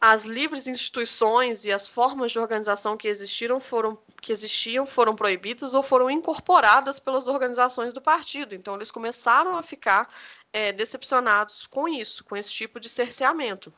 [0.00, 5.74] as livres instituições e as formas de organização que existiram foram que existiam foram proibidas
[5.74, 8.54] ou foram incorporadas pelas organizações do partido.
[8.54, 10.08] Então eles começaram a ficar
[10.52, 13.72] é, decepcionados com isso, com esse tipo de cerceamento.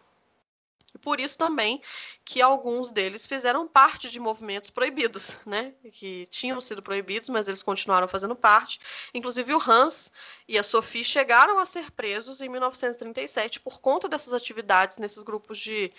[0.95, 1.81] E por isso também
[2.25, 5.73] que alguns deles fizeram parte de movimentos proibidos, né?
[5.93, 8.79] Que tinham sido proibidos, mas eles continuaram fazendo parte.
[9.15, 10.13] Inclusive o Hans
[10.47, 15.59] e a Sophie chegaram a ser presos em 1937 por conta dessas atividades nesses grupos
[15.59, 15.91] de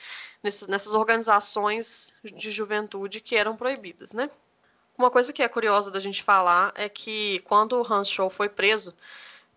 [0.44, 4.30] nessas, nessas organizações de juventude que eram proibidas, né?
[4.96, 8.48] Uma coisa que é curiosa da gente falar é que quando o Hans Scholl foi
[8.48, 8.96] preso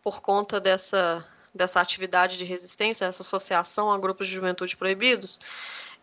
[0.03, 5.40] por conta dessa dessa atividade de resistência, essa associação a grupos de juventude proibidos,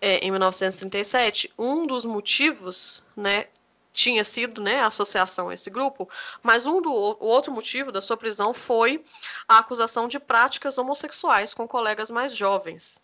[0.01, 3.47] é, em 1937, um dos motivos, né,
[3.93, 6.09] tinha sido né, a associação a esse grupo,
[6.41, 9.03] mas um do o outro motivo da sua prisão foi
[9.47, 12.99] a acusação de práticas homossexuais com colegas mais jovens.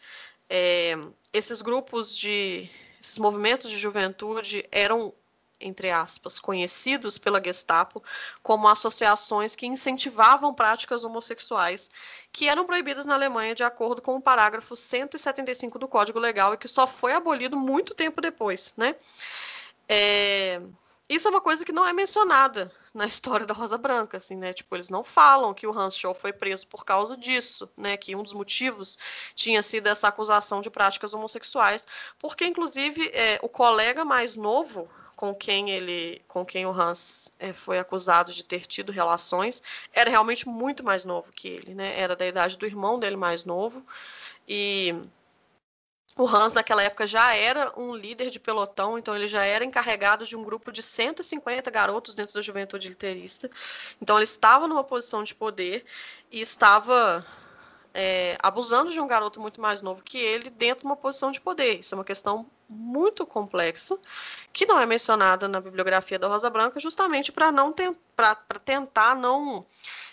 [0.49, 0.97] É,
[1.31, 2.67] esses grupos de
[2.99, 5.13] esses movimentos de juventude eram
[5.59, 8.03] entre aspas, conhecidos pela Gestapo
[8.41, 11.91] como associações que incentivavam práticas homossexuais,
[12.31, 16.57] que eram proibidas na Alemanha de acordo com o parágrafo 175 do Código Legal e
[16.57, 18.95] que só foi abolido muito tempo depois, né?
[19.87, 20.61] É...
[21.09, 24.53] Isso é uma coisa que não é mencionada na história da Rosa Branca, assim, né?
[24.53, 27.97] Tipo, eles não falam que o Hans Scholl foi preso por causa disso, né?
[27.97, 28.95] Que um dos motivos
[29.33, 31.87] tinha sido essa acusação de práticas homossexuais,
[32.19, 34.87] porque inclusive é, o colega mais novo
[35.19, 40.09] com quem ele, com quem o Hans é, foi acusado de ter tido relações, era
[40.09, 41.99] realmente muito mais novo que ele, né?
[41.99, 43.85] Era da idade do irmão dele mais novo
[44.47, 44.95] e
[46.15, 50.25] o Hans naquela época já era um líder de pelotão, então ele já era encarregado
[50.25, 53.51] de um grupo de 150 garotos dentro da juventude literista.
[54.01, 55.83] Então ele estava numa posição de poder
[56.31, 57.25] e estava
[57.93, 61.41] é, abusando de um garoto muito mais novo que ele dentro de uma posição de
[61.41, 61.81] poder.
[61.81, 63.97] Isso é uma questão muito complexa
[64.53, 67.73] que não é mencionada na bibliografia da Rosa Branca, justamente para não
[68.15, 69.65] para tentar não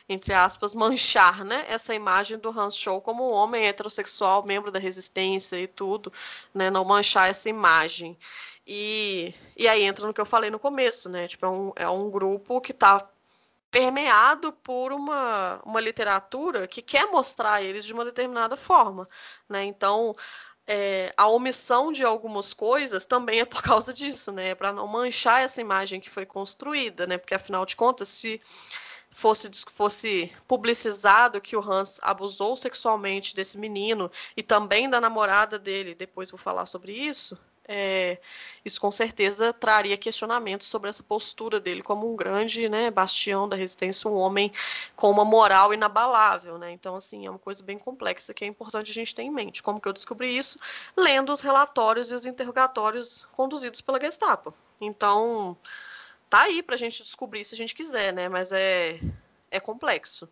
[0.08, 4.78] entre aspas manchar, né, essa imagem do Hans Scholl como um homem heterossexual, membro da
[4.78, 6.12] resistência e tudo,
[6.54, 8.16] né, não manchar essa imagem.
[8.66, 11.28] E, e aí entra no que eu falei no começo, né?
[11.28, 13.08] Tipo, é um, é um grupo que está
[13.70, 19.08] permeado por uma, uma literatura que quer mostrar eles de uma determinada forma.
[19.48, 19.64] Né?
[19.64, 20.16] Então,
[20.66, 24.54] é, a omissão de algumas coisas também é por causa disso, né?
[24.54, 27.16] Para não manchar essa imagem que foi construída, né?
[27.16, 28.40] Porque afinal de contas, se
[29.10, 35.94] fosse, fosse publicizado que o Hans abusou sexualmente desse menino e também da namorada dele,
[35.94, 38.18] depois vou falar sobre isso, é,
[38.64, 43.56] isso com certeza traria questionamentos sobre essa postura dele como um grande né, bastião da
[43.56, 44.52] resistência, um homem
[44.94, 46.58] com uma moral inabalável.
[46.58, 46.72] Né?
[46.72, 49.62] Então, assim, é uma coisa bem complexa que é importante a gente ter em mente.
[49.62, 50.58] Como que eu descobri isso?
[50.96, 54.54] Lendo os relatórios e os interrogatórios conduzidos pela Gestapo.
[54.80, 55.56] Então,
[56.30, 58.28] tá aí para a gente descobrir se a gente quiser, né?
[58.28, 59.00] Mas é,
[59.50, 60.28] é complexo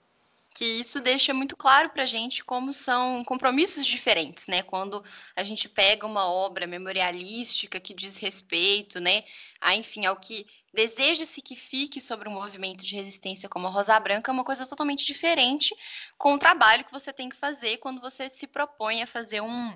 [0.54, 4.62] que isso deixa muito claro para a gente como são compromissos diferentes, né?
[4.62, 9.24] Quando a gente pega uma obra memorialística que diz respeito, né,
[9.60, 13.98] a, enfim, ao que deseja-se que fique sobre um movimento de resistência como a Rosa
[13.98, 15.74] Branca, é uma coisa totalmente diferente
[16.16, 19.74] com o trabalho que você tem que fazer quando você se propõe a fazer um,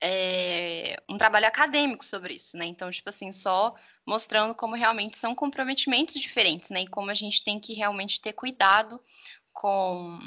[0.00, 2.64] é, um trabalho acadêmico sobre isso, né?
[2.64, 3.74] Então, tipo assim, só
[4.06, 6.82] mostrando como realmente são comprometimentos diferentes, né?
[6.82, 8.98] E como a gente tem que realmente ter cuidado
[9.60, 10.18] com,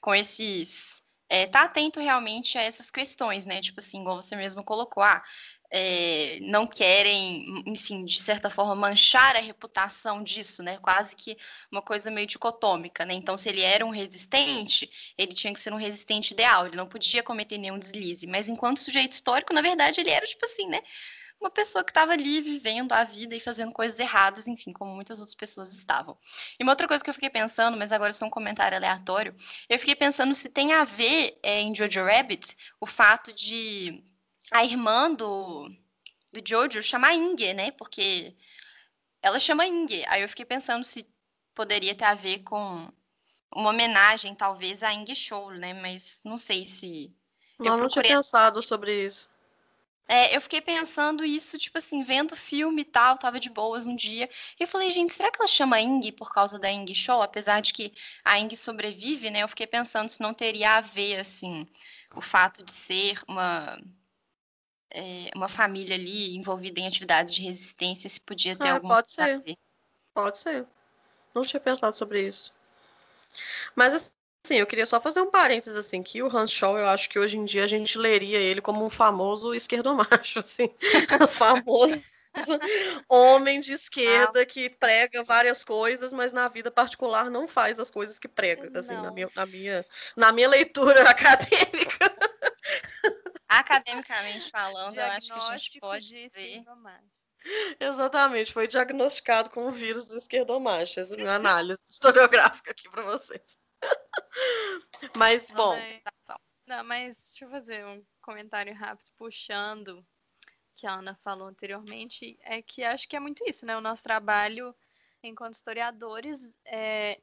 [0.00, 1.00] com esses.
[1.28, 3.60] É, tá atento realmente a essas questões, né?
[3.60, 5.22] Tipo assim, igual você mesmo colocou, ah,
[5.70, 10.78] é, não querem, enfim, de certa forma, manchar a reputação disso, né?
[10.78, 11.38] Quase que
[11.70, 13.14] uma coisa meio dicotômica, né?
[13.14, 16.88] Então, se ele era um resistente, ele tinha que ser um resistente ideal, ele não
[16.88, 18.26] podia cometer nenhum deslize.
[18.26, 20.82] Mas enquanto sujeito histórico, na verdade, ele era tipo assim, né?
[21.42, 25.18] Uma pessoa que estava ali vivendo a vida e fazendo coisas erradas, enfim, como muitas
[25.18, 26.16] outras pessoas estavam.
[26.58, 29.34] E uma outra coisa que eu fiquei pensando, mas agora é um comentário aleatório,
[29.68, 34.02] eu fiquei pensando se tem a ver é, em Jojo Rabbit o fato de
[34.50, 35.68] a irmã do,
[36.32, 37.70] do Jojo chama Inge, né?
[37.72, 38.36] Porque
[39.20, 40.04] ela chama Inge.
[40.06, 41.06] Aí eu fiquei pensando se
[41.54, 42.88] poderia ter a ver com
[43.54, 45.74] uma homenagem, talvez, a Inge Show, né?
[45.74, 47.12] Mas não sei se.
[47.58, 48.04] Eu não, procurei...
[48.04, 49.28] tinha pensado sobre isso.
[50.12, 53.96] É, eu fiquei pensando isso, tipo assim, vendo filme e tal, tava de boas um
[53.96, 54.28] dia.
[54.60, 57.22] E eu falei, gente, será que ela chama Ing por causa da Ing Show?
[57.22, 59.42] Apesar de que a Ing sobrevive, né?
[59.42, 61.66] Eu fiquei pensando se não teria a ver, assim,
[62.14, 63.82] o fato de ser uma,
[64.90, 69.12] é, uma família ali envolvida em atividades de resistência, se podia ter ah, alguma pode
[69.12, 69.42] ser.
[70.12, 70.66] Pode ser.
[71.34, 72.52] Não tinha pensado sobre isso.
[73.74, 74.12] Mas
[74.44, 77.18] Sim, eu queria só fazer um parênteses assim, que o Hans Scholl, eu acho que
[77.18, 80.74] hoje em dia a gente leria ele como um famoso esquerdomacho, assim,
[81.28, 82.02] famoso
[83.08, 84.46] homem de esquerda ah.
[84.46, 88.94] que prega várias coisas, mas na vida particular não faz as coisas que prega, assim,
[88.94, 92.10] na minha, na minha, na minha leitura acadêmica.
[93.48, 96.64] Academicamente falando, eu acho que a gente pode dizer
[97.78, 101.00] Exatamente, foi diagnosticado com o vírus do esquerdomacho.
[101.00, 103.61] Essa é a minha análise historiográfica aqui para vocês.
[105.16, 105.76] mas, bom.
[106.66, 110.04] Não, mas deixa eu fazer um comentário rápido, puxando
[110.74, 113.76] que a Ana falou anteriormente, é que acho que é muito isso, né?
[113.76, 114.74] O nosso trabalho
[115.22, 117.20] enquanto historiadores, é,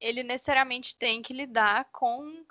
[0.00, 2.44] ele necessariamente tem que lidar com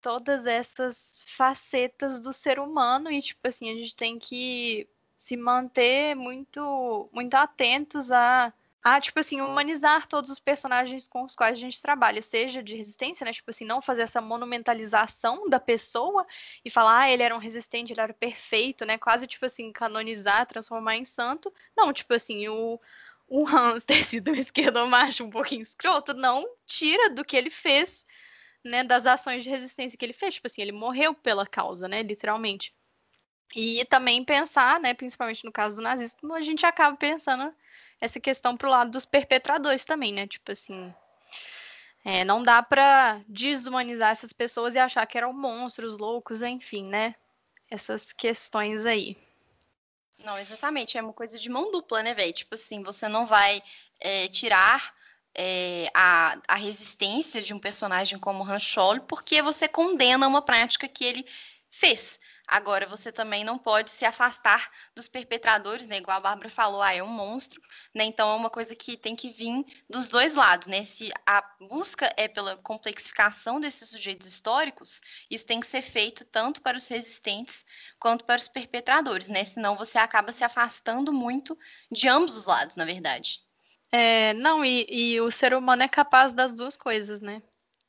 [0.00, 6.14] todas essas facetas do ser humano e, tipo assim, a gente tem que se manter
[6.14, 8.52] muito, muito atentos a
[8.84, 12.76] a, tipo assim, humanizar todos os personagens com os quais a gente trabalha, seja de
[12.76, 13.32] resistência, né?
[13.32, 16.26] Tipo assim, não fazer essa monumentalização da pessoa
[16.62, 18.98] e falar, ah, ele era um resistente, ele era perfeito, né?
[18.98, 21.50] Quase, tipo assim, canonizar, transformar em santo.
[21.74, 22.78] Não, tipo assim, o,
[23.26, 28.04] o Hans ter sido um esquerdomacho um pouquinho escroto, não tira do que ele fez,
[28.62, 28.84] né?
[28.84, 30.34] Das ações de resistência que ele fez.
[30.34, 32.02] Tipo assim, ele morreu pela causa, né?
[32.02, 32.74] Literalmente.
[33.56, 34.92] E também pensar, né?
[34.92, 37.50] Principalmente no caso do nazismo, a gente acaba pensando
[38.00, 40.26] essa questão pro lado dos perpetradores também, né?
[40.26, 40.94] Tipo assim,
[42.04, 47.14] é, não dá para desumanizar essas pessoas e achar que eram monstros, loucos, enfim, né?
[47.70, 49.16] Essas questões aí.
[50.18, 50.96] Não, exatamente.
[50.98, 52.32] É uma coisa de mão dupla, né, velho?
[52.32, 53.62] Tipo assim, você não vai
[53.98, 54.94] é, tirar
[55.34, 60.86] é, a, a resistência de um personagem como Han Solo porque você condena uma prática
[60.86, 61.26] que ele
[61.70, 62.20] fez.
[62.46, 65.96] Agora, você também não pode se afastar dos perpetradores, né?
[65.96, 67.60] Igual a Bárbara falou, ah, é um monstro,
[67.94, 68.04] né?
[68.04, 70.84] Então é uma coisa que tem que vir dos dois lados, né?
[70.84, 76.60] Se a busca é pela complexificação desses sujeitos históricos, isso tem que ser feito tanto
[76.60, 77.64] para os resistentes
[77.98, 79.42] quanto para os perpetradores, né?
[79.44, 81.58] Senão você acaba se afastando muito
[81.90, 83.40] de ambos os lados, na verdade.
[83.90, 87.42] É, não, e, e o ser humano é capaz das duas coisas, né?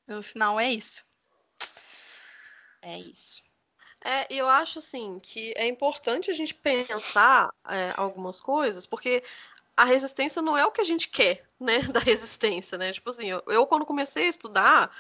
[0.08, 1.04] No final é isso.
[2.82, 3.45] É isso.
[4.06, 9.24] É, eu acho assim que é importante a gente pensar é, algumas coisas, porque
[9.76, 12.92] a resistência não é o que a gente quer, né, da resistência, né?
[12.94, 14.96] Tipo assim, eu, eu quando comecei a estudar,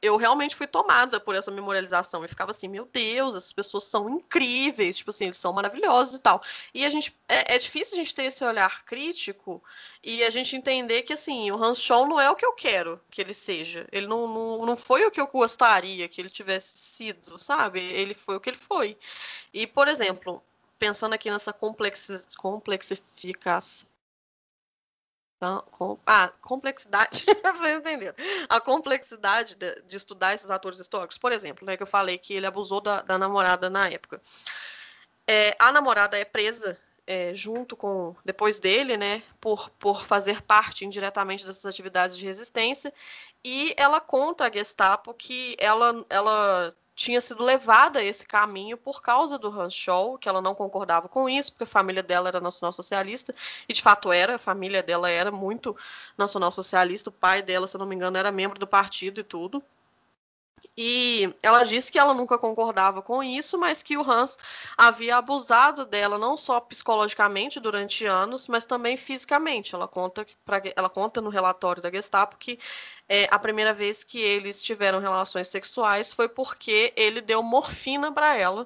[0.00, 2.22] eu realmente fui tomada por essa memorialização.
[2.22, 6.20] Eu ficava assim, meu Deus, essas pessoas são incríveis, tipo assim, eles são maravilhosos e
[6.20, 6.42] tal.
[6.72, 9.62] E a gente é, é difícil a gente ter esse olhar crítico
[10.02, 13.00] e a gente entender que assim, o Hans Scholl não é o que eu quero
[13.10, 13.86] que ele seja.
[13.90, 17.80] Ele não, não, não foi o que eu gostaria que ele tivesse sido, sabe?
[17.80, 18.96] Ele foi o que ele foi.
[19.52, 20.42] E, por exemplo,
[20.78, 23.87] pensando aqui nessa complexificação
[25.38, 27.24] então, com, ah, complexidade,
[27.54, 28.14] vocês entenderam.
[28.48, 31.16] A complexidade de, de, estudar esses atores históricos.
[31.16, 34.20] Por exemplo, né, que eu falei que ele abusou da, da namorada na época.
[35.28, 40.84] É, a namorada é presa é, junto com, depois dele, né, por, por fazer parte
[40.84, 42.92] indiretamente dessas atividades de resistência,
[43.44, 49.00] e ela conta à Gestapo que ela, ela tinha sido levada a esse caminho por
[49.00, 53.32] causa do Scholl, que ela não concordava com isso, porque a família dela era nacional-socialista,
[53.68, 55.76] e de fato era, a família dela era muito
[56.18, 59.62] nacional-socialista, o pai dela, se não me engano, era membro do partido e tudo.
[60.80, 64.38] E ela disse que ela nunca concordava com isso, mas que o Hans
[64.76, 69.74] havia abusado dela não só psicologicamente durante anos, mas também fisicamente.
[69.74, 72.60] Ela conta, pra, ela conta no relatório da Gestapo que
[73.08, 78.36] é, a primeira vez que eles tiveram relações sexuais foi porque ele deu morfina para
[78.36, 78.64] ela,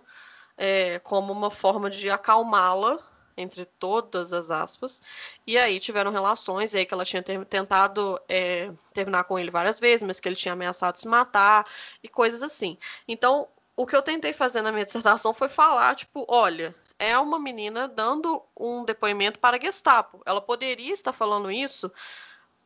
[0.59, 2.99] é, como uma forma de acalmá-la
[3.37, 5.03] entre todas as aspas,
[5.47, 9.51] e aí tiveram relações, e aí que ela tinha ter, tentado é, terminar com ele
[9.51, 11.67] várias vezes, mas que ele tinha ameaçado se matar,
[12.03, 12.79] e coisas assim.
[13.07, 17.39] Então, o que eu tentei fazer na minha dissertação foi falar, tipo, olha, é uma
[17.39, 20.23] menina dando um depoimento para Gestapo.
[20.25, 21.91] Ela poderia estar falando isso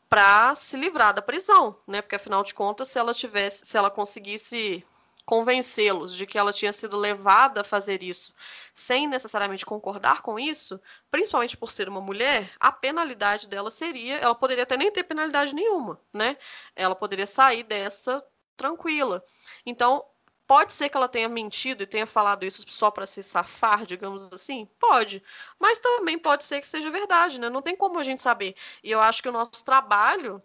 [0.09, 2.01] para se livrar da prisão, né?
[2.03, 4.85] Porque afinal de contas, se ela tivesse, se ela conseguisse
[5.27, 8.33] convencê-los de que ela tinha sido levada a fazer isso
[8.73, 14.35] sem necessariamente concordar com isso, principalmente por ser uma mulher, a penalidade dela seria, ela
[14.35, 16.37] poderia até nem ter penalidade nenhuma, né?
[16.75, 18.25] Ela poderia sair dessa
[18.57, 19.25] tranquila.
[19.67, 20.05] Então,
[20.47, 24.33] Pode ser que ela tenha mentido e tenha falado isso só para se safar, digamos
[24.33, 24.69] assim?
[24.79, 25.21] Pode.
[25.59, 27.51] Mas também pode ser que seja verdade, né?
[27.51, 28.55] Não tem como a gente saber.
[28.83, 30.41] E eu acho que o nosso trabalho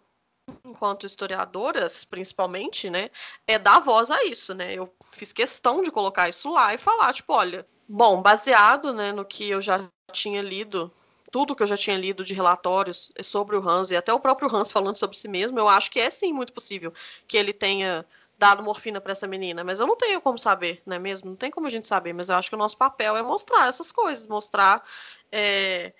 [0.64, 3.10] enquanto historiadoras, principalmente, né,
[3.46, 4.74] é dar voz a isso, né?
[4.74, 9.24] Eu fiz questão de colocar isso lá e falar, tipo, olha, bom, baseado, né, no
[9.24, 10.90] que eu já tinha lido,
[11.30, 14.54] tudo que eu já tinha lido de relatórios sobre o Hans e até o próprio
[14.54, 16.92] Hans falando sobre si mesmo, eu acho que é sim muito possível
[17.26, 18.04] que ele tenha
[18.38, 21.30] dado morfina para essa menina, mas eu não tenho como saber, não é mesmo?
[21.30, 23.68] Não tem como a gente saber, mas eu acho que o nosso papel é mostrar
[23.68, 24.82] essas coisas, mostrar
[25.30, 25.92] é,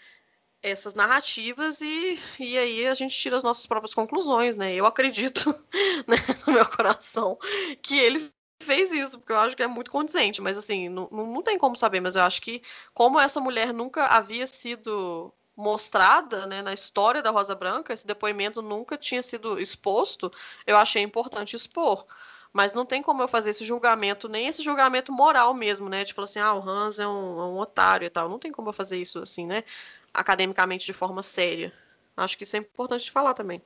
[0.63, 4.73] essas narrativas e, e aí a gente tira as nossas próprias conclusões, né?
[4.75, 5.51] Eu acredito
[6.07, 7.37] né, no meu coração
[7.83, 8.33] que ele
[8.63, 11.77] fez isso, porque eu acho que é muito condizente, mas assim, não, não tem como
[11.77, 12.63] saber, mas eu acho que
[12.95, 18.63] como essa mulher nunca havia sido mostrada né, na história da Rosa Branca, esse depoimento
[18.63, 20.31] nunca tinha sido exposto,
[20.67, 22.07] eu achei importante expor.
[22.53, 26.05] Mas não tem como eu fazer esse julgamento, nem esse julgamento moral mesmo, né?
[26.05, 28.29] Tipo assim, ah, o Hans é um, é um otário e tal.
[28.29, 29.65] Não tem como eu fazer isso assim, né?
[30.13, 31.73] Academicamente de forma séria.
[32.17, 33.63] Acho que isso é importante falar também.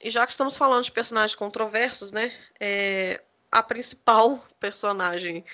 [0.00, 2.32] E já que estamos falando de personagens controversos, né?
[2.60, 5.44] É, a principal personagem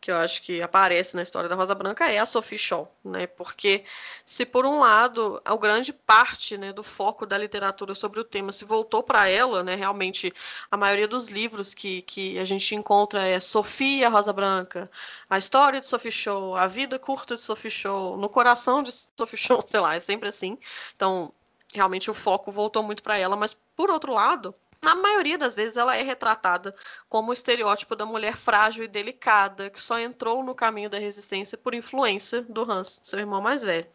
[0.00, 3.26] que eu acho que aparece na história da Rosa Branca é a Sophie Shaw, né?
[3.26, 3.84] Porque
[4.24, 8.50] se por um lado a grande parte né, do foco da literatura sobre o tema
[8.50, 9.74] se voltou para ela, né?
[9.74, 10.32] Realmente
[10.70, 14.90] a maioria dos livros que, que a gente encontra é Sophie a Rosa Branca,
[15.28, 19.36] a história de Sophie Shaw, a vida curta de Sophie Shaw, no coração de Sophie
[19.36, 20.58] Shaw, sei lá, é sempre assim.
[20.96, 21.32] Então
[21.74, 25.76] realmente o foco voltou muito para ela, mas por outro lado na maioria das vezes
[25.76, 26.74] ela é retratada
[27.08, 31.58] como o estereótipo da mulher frágil e delicada, que só entrou no caminho da resistência
[31.58, 33.86] por influência do Hans, seu irmão mais velho.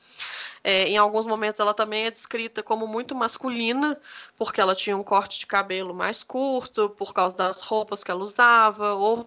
[0.64, 4.00] É, em alguns momentos ela também é descrita como muito masculina,
[4.38, 8.22] porque ela tinha um corte de cabelo mais curto, por causa das roupas que ela
[8.22, 9.26] usava, ou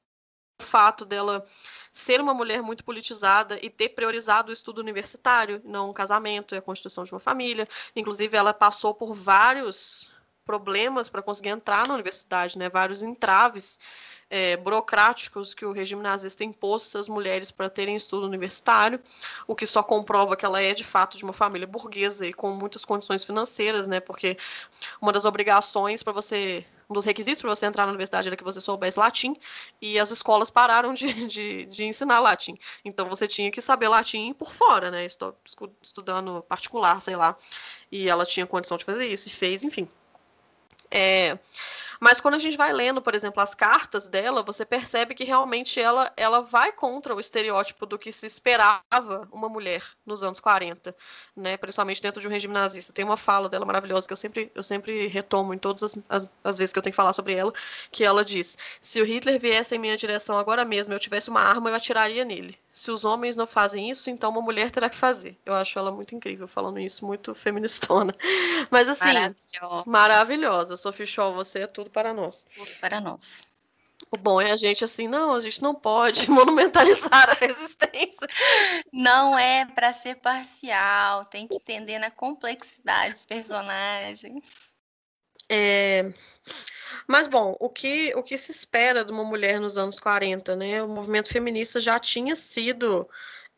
[0.61, 1.45] o fato dela
[1.93, 6.59] ser uma mulher muito politizada e ter priorizado o estudo universitário, não o casamento e
[6.59, 7.69] a construção de uma família.
[7.97, 10.09] Inclusive, ela passou por vários
[10.49, 12.71] problemas para conseguir entrar na universidade, né?
[12.71, 13.79] Vários entraves
[14.31, 18.99] é, burocráticos que o regime nazista impôs às mulheres para terem estudo universitário,
[19.47, 22.51] o que só comprova que ela é de fato de uma família burguesa e com
[22.53, 24.01] muitas condições financeiras, né?
[24.01, 24.39] Porque
[25.03, 28.43] uma das obrigações para você um dos requisitos para você entrar na universidade era que
[28.43, 29.37] você soubesse latim,
[29.79, 32.57] e as escolas pararam de, de, de, ensinar latim.
[32.83, 35.05] Então você tinha que saber latim por fora, né?
[35.05, 35.37] Estou
[35.83, 37.37] estudando particular, sei lá.
[37.93, 39.87] E ela tinha condição de fazer isso, e fez, enfim.
[40.91, 41.39] É,
[42.01, 45.81] mas quando a gente vai lendo, por exemplo, as cartas dela, você percebe que realmente
[45.81, 50.95] ela, ela vai contra o estereótipo do que se esperava uma mulher nos anos 40,
[51.37, 51.57] né?
[51.57, 52.93] principalmente dentro de um regime nazista.
[52.93, 56.29] Tem uma fala dela maravilhosa que eu sempre, eu sempre retomo em todas as, as,
[56.45, 57.53] as vezes que eu tenho que falar sobre ela,
[57.91, 61.41] que ela diz: Se o Hitler viesse em minha direção agora mesmo, eu tivesse uma
[61.41, 62.59] arma, eu atiraria nele.
[62.73, 65.37] Se os homens não fazem isso, então uma mulher terá que fazer.
[65.45, 68.15] Eu acho ela muito incrível falando isso, muito feministona.
[68.71, 69.85] Mas assim, maravilhosa.
[69.85, 70.77] maravilhosa.
[70.77, 72.45] Sophie Shaw, você é tudo tudo para nós.
[72.45, 73.43] Tudo para nós.
[74.13, 78.29] O bom é a gente assim, não, a gente não pode monumentalizar a resistência.
[78.93, 84.45] Não é para ser parcial, tem que entender na complexidade dos personagens.
[85.51, 86.13] É...
[87.07, 90.83] Mas bom, o que, o que se espera de uma mulher nos anos 40, né?
[90.83, 93.09] O movimento feminista já tinha sido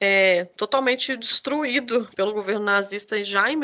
[0.00, 3.56] é, totalmente destruído pelo governo nazista já em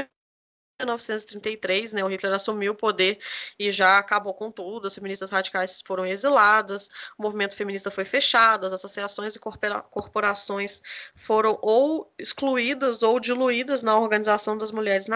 [0.78, 3.18] 1933, né, o Hitler assumiu o poder
[3.58, 8.66] e já acabou com tudo, as feministas radicais foram exiladas, o movimento feminista foi fechado,
[8.66, 10.82] as associações e corporações
[11.14, 15.08] foram ou excluídas ou diluídas na Organização das Mulheres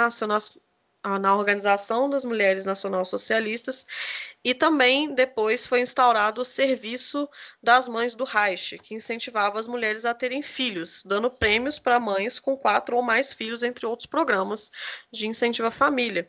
[1.21, 3.87] na Organização das Mulheres Nacional Socialistas
[4.45, 7.29] e também depois foi instaurado o Serviço
[7.63, 12.39] das Mães do Reich, que incentivava as mulheres a terem filhos, dando prêmios para mães
[12.39, 14.71] com quatro ou mais filhos, entre outros programas
[15.13, 16.29] de incentivo à família.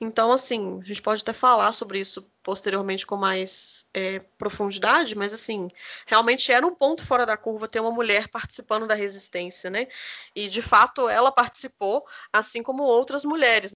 [0.00, 5.32] Então, assim, a gente pode até falar sobre isso posteriormente com mais é, profundidade, mas
[5.34, 5.70] assim,
[6.06, 9.86] realmente era um ponto fora da curva ter uma mulher participando da resistência, né?
[10.34, 13.72] E de fato ela participou, assim como outras mulheres.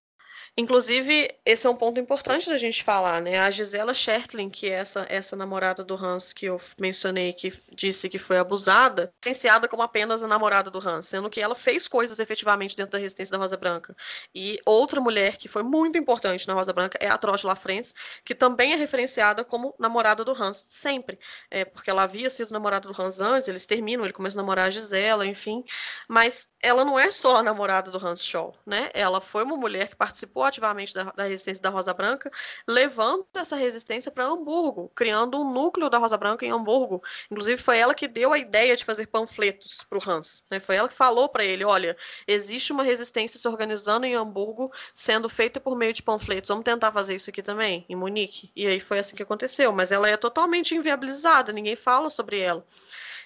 [0.57, 3.41] Inclusive, esse é um ponto importante da gente falar, né?
[3.41, 8.09] A Gisela Schertling, que é essa, essa namorada do Hans que eu mencionei, que disse
[8.09, 12.21] que foi abusada, diferenciada como apenas a namorada do Hans, sendo que ela fez coisas
[12.21, 13.97] efetivamente dentro da resistência da Rosa Branca.
[14.33, 17.93] E outra mulher que foi muito importante na Rosa Branca é a Troche Lafrance,
[18.25, 21.19] que também é referenciada como namorada do Hans, sempre.
[21.51, 24.69] É, porque ela havia sido namorada do Hans antes, eles terminam, ele começa a namorar
[24.69, 25.65] a Gisela, enfim.
[26.09, 28.89] Mas ela não é só a namorada do Hans Scholl, né?
[28.95, 32.31] Ela foi uma mulher que participou ativamente da, da, resistência da Rosa Branca,
[32.67, 37.03] levando essa resistência para Hamburgo, criando um núcleo da Rosa Branca em Hamburgo.
[37.31, 40.45] Inclusive, foi ela que deu a ideia de fazer panfletos para o Hans.
[40.51, 40.61] Né?
[40.61, 45.29] Foi ela que falou para ele: olha, existe uma resistência se organizando em Hamburgo, sendo
[45.29, 46.49] feita por meio de panfletos.
[46.49, 48.51] Vamos tentar fazer isso aqui também, em Munique.
[48.55, 49.73] E aí foi assim que aconteceu.
[49.73, 52.65] Mas ela é totalmente inviabilizada, ninguém fala sobre ela.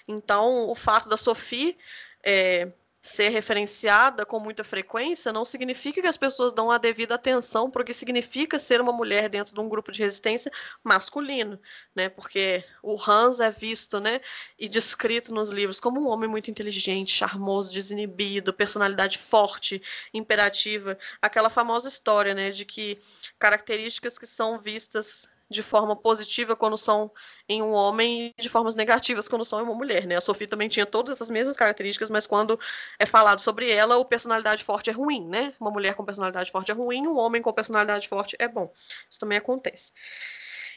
[0.07, 1.77] Então, o fato da Sophie.
[2.21, 2.69] É,
[3.01, 7.81] ser referenciada com muita frequência não significa que as pessoas dão a devida atenção para
[7.81, 10.51] o que significa ser uma mulher dentro de um grupo de resistência
[10.83, 11.59] masculino,
[11.95, 12.09] né?
[12.09, 14.19] Porque o Hans é visto, né,
[14.57, 19.81] e descrito nos livros como um homem muito inteligente, charmoso, desinibido, personalidade forte,
[20.13, 22.99] imperativa, aquela famosa história, né, de que
[23.39, 27.11] características que são vistas de forma positiva quando são
[27.47, 30.15] em um homem e de formas negativas quando são em uma mulher, né?
[30.15, 32.59] A Sophie também tinha todas essas mesmas características, mas quando
[32.99, 35.53] é falado sobre ela, o personalidade forte é ruim, né?
[35.59, 38.71] Uma mulher com personalidade forte é ruim, um homem com personalidade forte é bom.
[39.09, 39.91] Isso também acontece.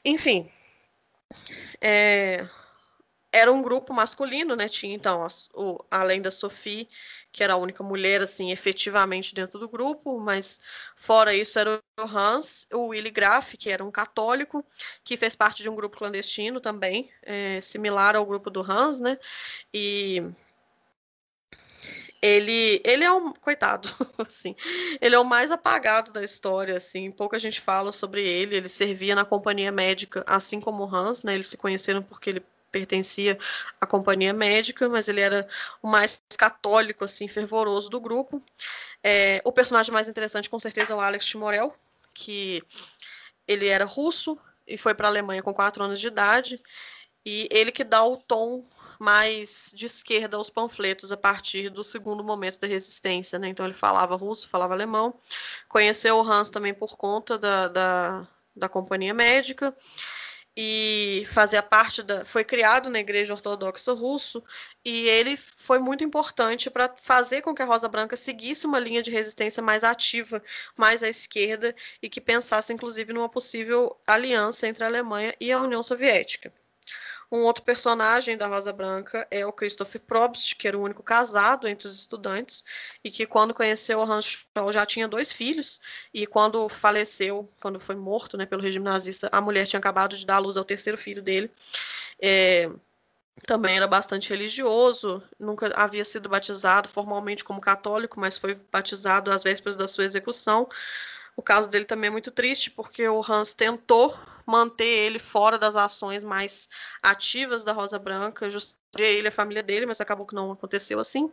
[0.04, 0.50] Enfim,
[1.80, 2.46] é,
[3.32, 4.68] era um grupo masculino, né?
[4.68, 6.86] Tinha então, o, além da Sophie,
[7.32, 10.60] que era a única mulher, assim, efetivamente dentro do grupo, mas
[10.94, 14.64] fora isso era o Hans, o Willy Graff, que era um católico,
[15.02, 19.18] que fez parte de um grupo clandestino também, é, similar ao grupo do Hans, né?
[19.72, 20.22] E
[22.20, 24.54] ele, ele é um coitado, assim,
[25.00, 29.14] ele é o mais apagado da história, assim, pouca gente fala sobre ele, ele servia
[29.16, 33.38] na companhia médica, assim como o Hans, né, eles se conheceram porque ele pertencia
[33.80, 35.46] à companhia médica, mas ele era
[35.82, 38.42] o mais católico, assim, fervoroso do grupo.
[39.04, 41.76] É, o personagem mais interessante, com certeza, é o Alex Timorel,
[42.14, 42.62] que
[43.46, 46.60] ele era russo e foi para a Alemanha com quatro anos de idade,
[47.24, 48.64] e ele que dá o tom
[48.98, 53.48] mais de esquerda aos panfletos a partir do segundo momento da resistência, né?
[53.48, 55.12] Então ele falava russo, falava alemão,
[55.68, 59.76] conheceu o Hans também por conta da, da, da companhia médica,
[60.56, 62.24] e fazia parte da.
[62.24, 64.42] foi criado na Igreja Ortodoxa Russo
[64.84, 69.02] e ele foi muito importante para fazer com que a Rosa Branca seguisse uma linha
[69.02, 70.42] de resistência mais ativa,
[70.76, 75.60] mais à esquerda e que pensasse inclusive numa possível aliança entre a Alemanha e a
[75.60, 76.52] União Soviética.
[77.32, 81.66] Um outro personagem da Rosa Branca é o Christoph Probst, que era o único casado
[81.66, 82.62] entre os estudantes
[83.02, 85.80] e que quando conheceu o Hans Scholl já tinha dois filhos
[86.12, 90.26] e quando faleceu, quando foi morto né, pelo regime nazista, a mulher tinha acabado de
[90.26, 91.50] dar à luz ao terceiro filho dele.
[92.20, 92.70] É,
[93.46, 99.42] também era bastante religioso, nunca havia sido batizado formalmente como católico, mas foi batizado às
[99.42, 100.68] vésperas da sua execução.
[101.34, 104.14] O caso dele também é muito triste, porque o Hans tentou
[104.46, 106.68] manter ele fora das ações mais
[107.02, 111.00] ativas da Rosa Branca, justificar ele e a família dele, mas acabou que não aconteceu
[111.00, 111.30] assim.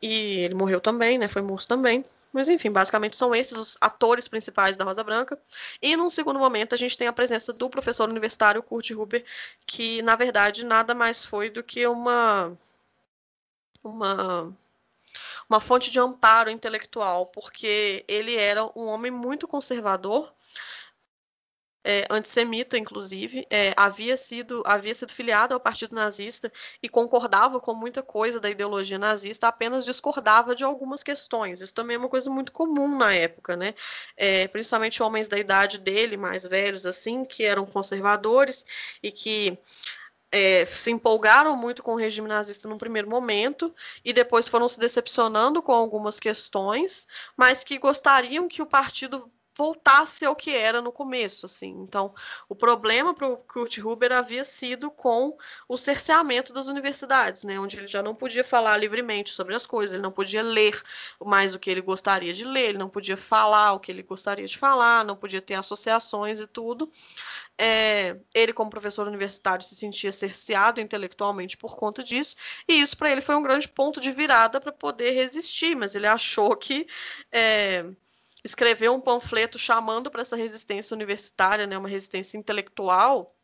[0.00, 1.28] E ele morreu também, né?
[1.28, 2.04] Foi morto também.
[2.32, 5.38] Mas enfim, basicamente são esses os atores principais da Rosa Branca.
[5.82, 9.24] E num segundo momento a gente tem a presença do professor universitário Kurt Huber,
[9.66, 12.56] que na verdade nada mais foi do que uma
[13.84, 14.54] uma
[15.48, 20.32] uma fonte de amparo intelectual, porque ele era um homem muito conservador,
[21.84, 26.52] é, antissemita, inclusive, é, havia, sido, havia sido filiado ao Partido Nazista
[26.82, 31.60] e concordava com muita coisa da ideologia nazista, apenas discordava de algumas questões.
[31.60, 33.74] Isso também é uma coisa muito comum na época, né?
[34.16, 38.64] É, principalmente homens da idade dele, mais velhos, assim, que eram conservadores
[39.02, 39.58] e que
[40.30, 43.74] é, se empolgaram muito com o regime nazista no primeiro momento
[44.04, 47.06] e depois foram se decepcionando com algumas questões,
[47.36, 51.70] mas que gostariam que o partido voltasse ao que era no começo, assim.
[51.70, 52.14] Então,
[52.48, 55.36] o problema para o Kurt Huber havia sido com
[55.68, 59.94] o cerceamento das universidades, né, onde ele já não podia falar livremente sobre as coisas,
[59.94, 60.82] ele não podia ler
[61.24, 64.46] mais o que ele gostaria de ler, ele não podia falar o que ele gostaria
[64.46, 66.90] de falar, não podia ter associações e tudo.
[67.58, 72.34] É, ele, como professor universitário, se sentia cerceado intelectualmente por conta disso,
[72.66, 76.06] e isso para ele foi um grande ponto de virada para poder resistir, mas ele
[76.06, 76.86] achou que
[77.30, 77.84] é,
[78.44, 83.34] escreveu um panfleto chamando para essa resistência universitária, né, uma resistência intelectual,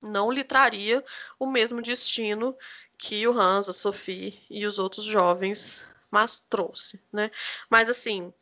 [0.00, 1.04] não lhe traria
[1.38, 2.56] o mesmo destino
[2.98, 7.30] que o Hans, a Sophie e os outros jovens mas trouxe, né?
[7.68, 8.32] Mas assim,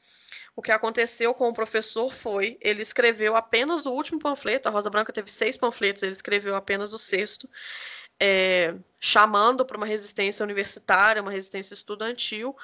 [0.55, 4.91] o que aconteceu com o professor foi, ele escreveu apenas o último panfleto, a Rosa
[4.91, 7.49] Branca teve seis panfletos, ele escreveu apenas o sexto,
[8.21, 12.57] é, chamando para uma resistência universitária, uma resistência estudantil,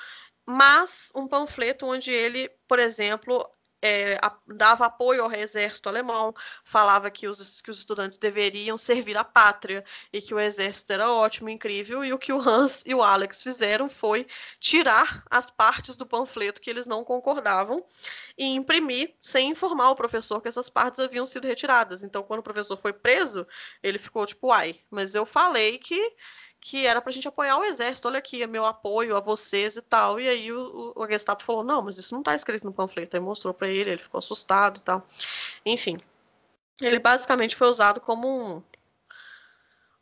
[0.51, 3.49] mas um panfleto onde ele, por exemplo,
[3.83, 6.35] é, a, dava apoio ao exército alemão,
[6.65, 11.11] falava que os, que os estudantes deveriam servir a pátria e que o exército era
[11.11, 14.27] ótimo, incrível, e o que o Hans e o Alex fizeram foi
[14.59, 17.85] tirar as partes do panfleto que eles não concordavam
[18.37, 22.03] e imprimir sem informar o professor que essas partes haviam sido retiradas.
[22.03, 23.47] Então, quando o professor foi preso,
[23.83, 26.15] ele ficou tipo, ai, mas eu falei que
[26.61, 30.21] que era pra gente apoiar o exército, olha aqui, meu apoio a vocês e tal.
[30.21, 33.17] E aí o, o, Gestapo falou, não, mas isso não tá escrito no panfleto.
[33.17, 35.07] Aí mostrou para ele, ele ficou assustado e tal.
[35.65, 35.99] Enfim,
[36.81, 38.63] ele basicamente foi usado como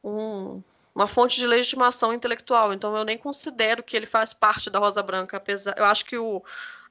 [0.05, 0.63] um, um,
[0.95, 2.73] uma fonte de legitimação intelectual.
[2.73, 5.79] Então eu nem considero que ele faz parte da Rosa Branca, apesar.
[5.79, 6.43] Eu acho que o,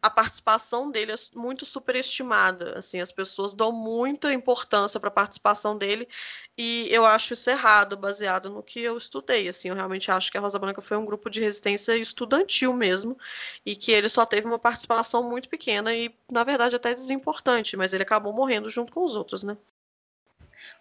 [0.02, 2.78] a participação dele é muito superestimada.
[2.78, 6.08] Assim, as pessoas dão muita importância para a participação dele
[6.58, 9.48] e eu acho isso errado, baseado no que eu estudei.
[9.48, 13.18] Assim, eu realmente acho que a Rosa Branca foi um grupo de resistência estudantil mesmo
[13.66, 17.94] e que ele só teve uma participação muito pequena e, na verdade, até desimportante, mas
[17.94, 19.58] ele acabou morrendo junto com os outros, né?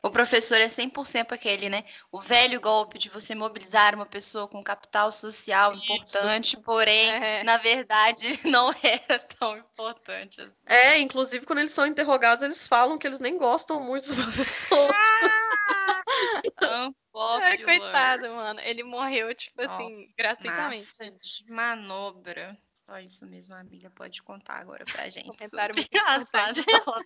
[0.03, 1.85] O professor é 100% aquele, né?
[2.11, 5.85] O velho golpe de você mobilizar uma pessoa com capital social Isso.
[5.85, 7.45] importante, porém, é.
[7.45, 10.55] na verdade, não era tão importante assim.
[10.66, 14.91] É, inclusive quando eles são interrogados, eles falam que eles nem gostam muito do professor.
[14.95, 16.03] Ah!
[17.43, 18.61] Ai, coitado, mano.
[18.61, 20.87] Ele morreu, tipo assim, gratuitamente.
[20.87, 22.57] Massa de manobra.
[22.85, 25.27] Só isso mesmo, a amiga pode contar agora pra gente.
[25.27, 27.01] Comentário muito as só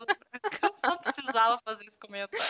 [1.50, 2.44] precisava fazer esse comentário.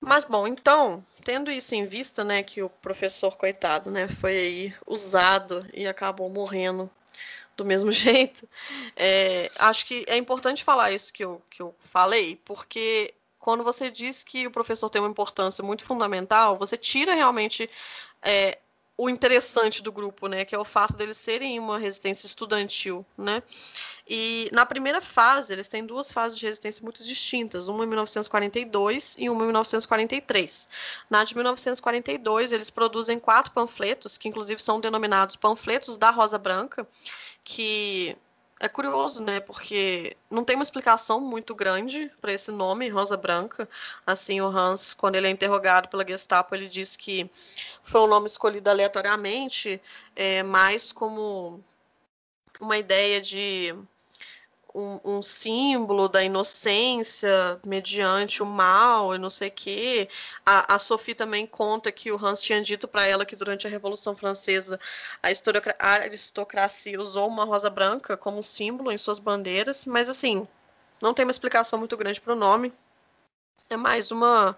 [0.00, 4.74] Mas bom, então, tendo isso em vista, né, que o professor coitado, né, foi aí
[4.86, 6.90] usado e acabou morrendo
[7.56, 8.46] do mesmo jeito,
[8.94, 13.90] é, acho que é importante falar isso que eu, que eu falei, porque quando você
[13.90, 17.68] diz que o professor tem uma importância muito fundamental, você tira realmente
[18.20, 18.58] é,
[18.96, 23.42] o interessante do grupo, né, que é o fato deles serem uma resistência estudantil, né?
[24.08, 29.16] E na primeira fase, eles têm duas fases de resistência muito distintas, uma em 1942
[29.18, 30.68] e uma em 1943.
[31.10, 36.86] Na de 1942, eles produzem quatro panfletos, que inclusive são denominados panfletos da Rosa Branca,
[37.42, 38.16] que
[38.64, 39.40] é curioso, né?
[39.40, 43.68] Porque não tem uma explicação muito grande para esse nome, Rosa Branca.
[44.06, 47.30] Assim, o Hans, quando ele é interrogado pela Gestapo, ele diz que
[47.82, 49.80] foi um nome escolhido aleatoriamente,
[50.16, 51.62] é, mais como
[52.58, 53.74] uma ideia de
[54.74, 60.08] um, um, símbolo da inocência mediante o mal e não sei o quê.
[60.44, 63.70] A, a Sophie também conta que o Hans tinha dito para ela que durante a
[63.70, 64.80] Revolução Francesa
[65.22, 65.28] a,
[65.78, 70.46] a aristocracia usou uma rosa branca como símbolo em suas bandeiras, mas assim,
[71.00, 72.72] não tem uma explicação muito grande para o nome.
[73.70, 74.56] É mais uma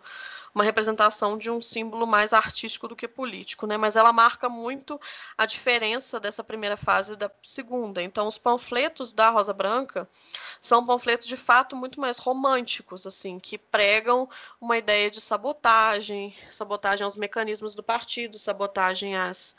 [0.57, 3.77] uma representação de um símbolo mais artístico do que político, né?
[3.77, 4.99] Mas ela marca muito
[5.37, 8.03] a diferença dessa primeira fase da segunda.
[8.03, 10.09] Então, os panfletos da Rosa Branca
[10.59, 14.27] são panfletos de fato muito mais românticos, assim, que pregam
[14.59, 19.55] uma ideia de sabotagem, sabotagem aos mecanismos do partido, sabotagem às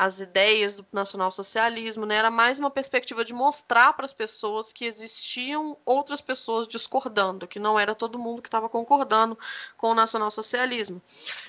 [0.00, 2.14] as ideias do nacionalsocialismo, né?
[2.14, 7.58] Era mais uma perspectiva de mostrar para as pessoas que existiam outras pessoas discordando, que
[7.58, 9.36] não era todo mundo que estava concordando
[9.76, 11.02] com o nacionalsocialismo.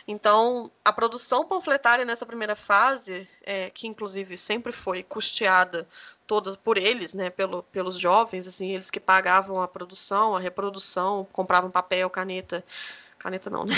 [0.08, 5.88] Então, a produção panfletária nessa primeira fase, é, que inclusive sempre foi custeada
[6.26, 11.28] toda por eles, né, pelo, pelos jovens, assim, eles que pagavam a produção, a reprodução,
[11.32, 12.66] compravam papel, caneta,
[13.20, 13.76] caneta não, né?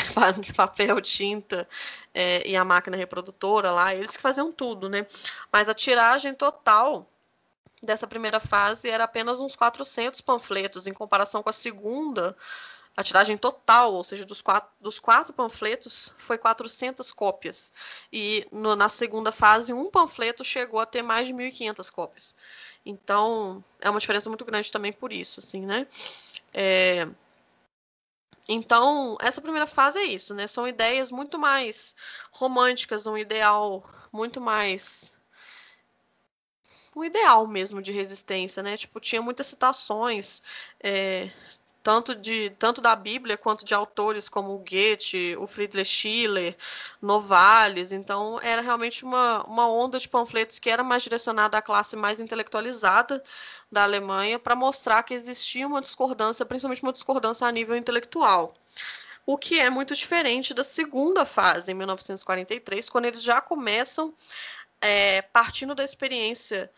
[0.55, 1.67] Papel, tinta
[2.13, 5.05] é, e a máquina reprodutora lá, eles que faziam tudo, né?
[5.51, 7.07] Mas a tiragem total
[7.81, 12.37] dessa primeira fase era apenas uns 400 panfletos, em comparação com a segunda,
[12.95, 17.73] a tiragem total, ou seja, dos quatro, dos quatro panfletos, foi 400 cópias.
[18.11, 22.35] E no, na segunda fase, um panfleto chegou a ter mais de 1.500 cópias.
[22.85, 25.87] Então, é uma diferença muito grande também por isso, assim, né?
[26.53, 27.07] É,
[28.47, 30.47] então, essa primeira fase é isso, né?
[30.47, 31.95] São ideias muito mais
[32.31, 35.17] românticas, um ideal muito mais
[36.95, 38.75] um ideal mesmo de resistência, né?
[38.77, 40.43] Tipo, tinha muitas citações
[40.81, 41.31] é,
[41.83, 46.55] tanto, de, tanto da Bíblia quanto de autores como Goethe, o Friedrich Schiller,
[47.01, 47.91] Novalis.
[47.91, 52.19] Então, era realmente uma, uma onda de panfletos que era mais direcionada à classe mais
[52.19, 53.23] intelectualizada
[53.71, 58.53] da Alemanha para mostrar que existia uma discordância, principalmente uma discordância a nível intelectual.
[59.25, 64.13] O que é muito diferente da segunda fase, em 1943, quando eles já começam
[64.81, 66.71] é, partindo da experiência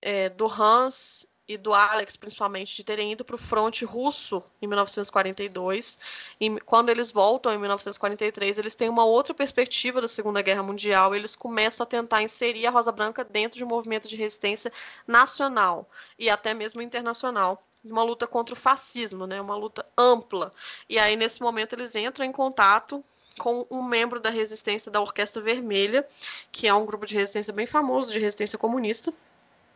[0.00, 4.66] é, do Hans e do Alex, principalmente, de terem ido para o fronte russo em
[4.66, 5.98] 1942.
[6.40, 11.14] E quando eles voltam em 1943, eles têm uma outra perspectiva da Segunda Guerra Mundial.
[11.14, 14.72] Eles começam a tentar inserir a Rosa Branca dentro de um movimento de resistência
[15.06, 15.88] nacional
[16.18, 17.62] e até mesmo internacional.
[17.84, 19.40] Uma luta contra o fascismo, né?
[19.40, 20.52] uma luta ampla.
[20.88, 23.04] E aí, nesse momento, eles entram em contato
[23.38, 26.06] com um membro da resistência da Orquestra Vermelha,
[26.50, 29.12] que é um grupo de resistência bem famoso, de resistência comunista,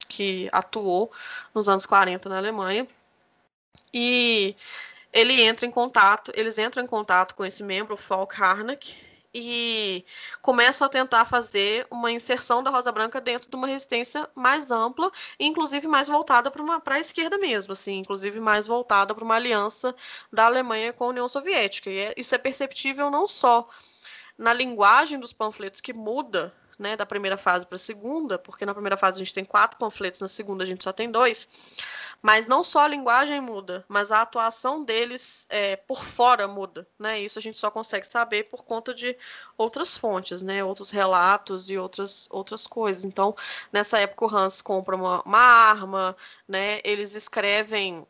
[0.08, 1.10] que atuou
[1.54, 2.86] nos anos 40 na Alemanha.
[3.92, 4.54] E
[5.12, 8.96] ele entra em contato, eles entram em contato com esse membro, o Falk Harnack,
[9.38, 10.02] e
[10.40, 15.12] começam a tentar fazer uma inserção da Rosa Branca dentro de uma resistência mais ampla,
[15.38, 19.94] inclusive mais voltada para a esquerda mesmo, assim, inclusive mais voltada para uma aliança
[20.32, 21.90] da Alemanha com a União Soviética.
[21.90, 23.68] E é, isso é perceptível não só
[24.38, 28.74] na linguagem dos panfletos que muda né, da primeira fase para a segunda, porque na
[28.74, 31.48] primeira fase a gente tem quatro panfletos, na segunda a gente só tem dois.
[32.22, 37.20] Mas não só a linguagem muda, mas a atuação deles é, por fora muda, né?
[37.20, 39.16] Isso a gente só consegue saber por conta de
[39.56, 40.64] outras fontes, né?
[40.64, 43.04] Outros relatos e outras, outras coisas.
[43.04, 43.36] Então,
[43.72, 46.16] nessa época o Hans compra uma, uma arma,
[46.48, 46.80] né?
[46.84, 48.06] Eles escrevem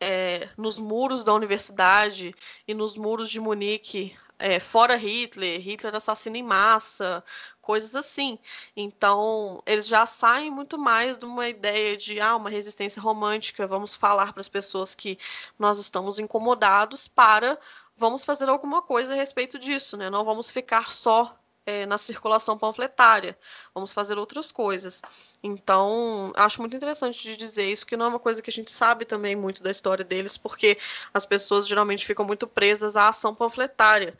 [0.00, 2.34] é, nos muros da universidade
[2.66, 7.24] e nos muros de Munique é, fora Hitler, Hitler assassina em massa,
[7.64, 8.38] coisas assim.
[8.76, 13.96] Então, eles já saem muito mais de uma ideia de ah, uma resistência romântica, vamos
[13.96, 15.18] falar para as pessoas que
[15.58, 17.58] nós estamos incomodados para
[17.96, 20.10] vamos fazer alguma coisa a respeito disso, né?
[20.10, 21.36] Não vamos ficar só
[21.66, 23.36] é, na circulação panfletária.
[23.74, 25.02] Vamos fazer outras coisas.
[25.42, 28.70] Então, acho muito interessante de dizer isso, que não é uma coisa que a gente
[28.70, 30.78] sabe também muito da história deles, porque
[31.12, 34.16] as pessoas geralmente ficam muito presas à ação panfletária.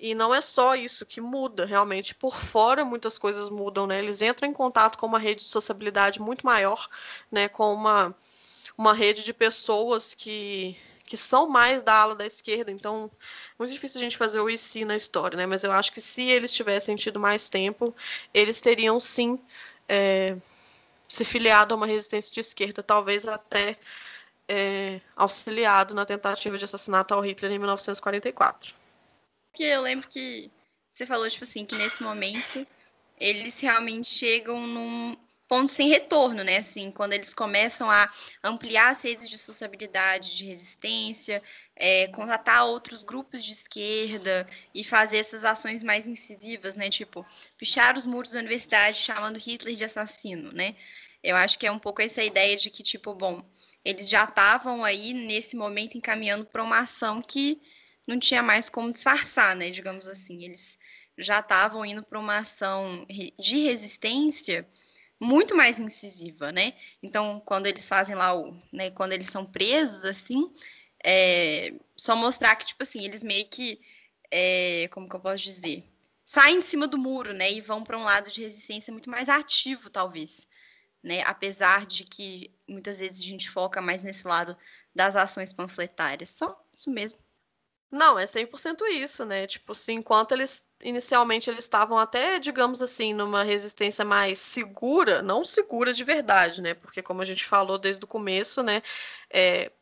[0.00, 2.14] E não é só isso que muda, realmente.
[2.14, 3.98] Por fora, muitas coisas mudam, né?
[3.98, 6.88] Eles entram em contato com uma rede de sociabilidade muito maior,
[7.30, 7.48] né?
[7.48, 8.14] Com uma,
[8.76, 10.76] uma rede de pessoas que
[11.08, 13.10] que são mais da ala da esquerda, então
[13.58, 15.46] muito difícil a gente fazer o IC na história, né?
[15.46, 17.96] Mas eu acho que se eles tivessem tido mais tempo,
[18.34, 19.40] eles teriam sim
[19.88, 20.36] é,
[21.08, 23.78] se filiado a uma resistência de esquerda, talvez até
[24.46, 28.74] é, auxiliado na tentativa de assassinato ao Hitler em 1944.
[29.54, 30.50] Que eu lembro que
[30.92, 32.66] você falou, tipo assim, que nesse momento
[33.18, 35.16] eles realmente chegam num,
[35.48, 36.58] ponto sem retorno, né?
[36.58, 38.10] Assim, quando eles começam a
[38.44, 41.42] ampliar as redes de sociabilidade, de resistência,
[41.74, 46.90] é, contatar outros grupos de esquerda e fazer essas ações mais incisivas, né?
[46.90, 47.26] Tipo,
[47.56, 50.76] pichar os muros da universidade chamando Hitler de assassino, né?
[51.22, 53.42] Eu acho que é um pouco essa ideia de que, tipo, bom,
[53.84, 57.60] eles já estavam aí nesse momento encaminhando para uma ação que
[58.06, 59.70] não tinha mais como disfarçar, né?
[59.70, 60.78] Digamos assim, eles
[61.16, 63.06] já estavam indo para uma ação
[63.38, 64.66] de resistência
[65.20, 66.74] muito mais incisiva, né?
[67.02, 70.52] Então, quando eles fazem lá o, né, quando eles são presos, assim,
[71.04, 73.80] é, só mostrar que, tipo assim, eles meio que,
[74.30, 75.84] é, como que eu posso dizer,
[76.24, 79.28] saem em cima do muro, né, e vão para um lado de resistência muito mais
[79.28, 80.46] ativo, talvez,
[81.02, 81.22] né?
[81.26, 84.56] Apesar de que muitas vezes a gente foca mais nesse lado
[84.94, 87.18] das ações panfletárias, só isso mesmo.
[87.90, 89.46] Não, é 100% isso, né?
[89.46, 95.44] Tipo, assim, enquanto eles inicialmente eles estavam até, digamos assim, numa resistência mais segura, não
[95.44, 96.74] segura de verdade, né?
[96.74, 98.82] Porque como a gente falou desde o começo, né,
[99.30, 99.72] é,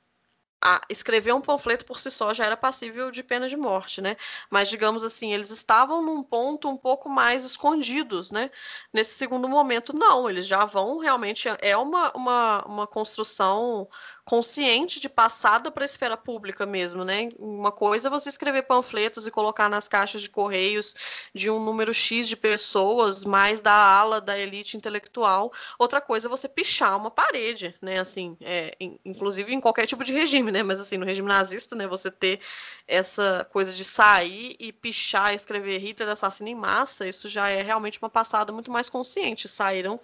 [0.62, 4.16] a, escrever um panfleto por si só já era passível de pena de morte, né?
[4.50, 8.50] Mas digamos assim, eles estavam num ponto um pouco mais escondidos, né?
[8.92, 13.88] Nesse segundo momento, não, eles já vão realmente é uma, uma, uma construção
[14.26, 17.28] consciente de passada para a esfera pública mesmo, né?
[17.38, 20.96] Uma coisa é você escrever panfletos e colocar nas caixas de correios
[21.32, 25.52] de um número X de pessoas, mais da ala da elite intelectual.
[25.78, 28.00] Outra coisa é você pichar uma parede, né?
[28.00, 30.60] Assim, é, inclusive em qualquer tipo de regime, né?
[30.60, 31.86] Mas assim, no regime nazista, né?
[31.86, 32.40] Você ter
[32.88, 38.00] essa coisa de sair e pichar, escrever Hitler assassino em massa, isso já é realmente
[38.02, 39.46] uma passada muito mais consciente.
[39.46, 40.00] Saíram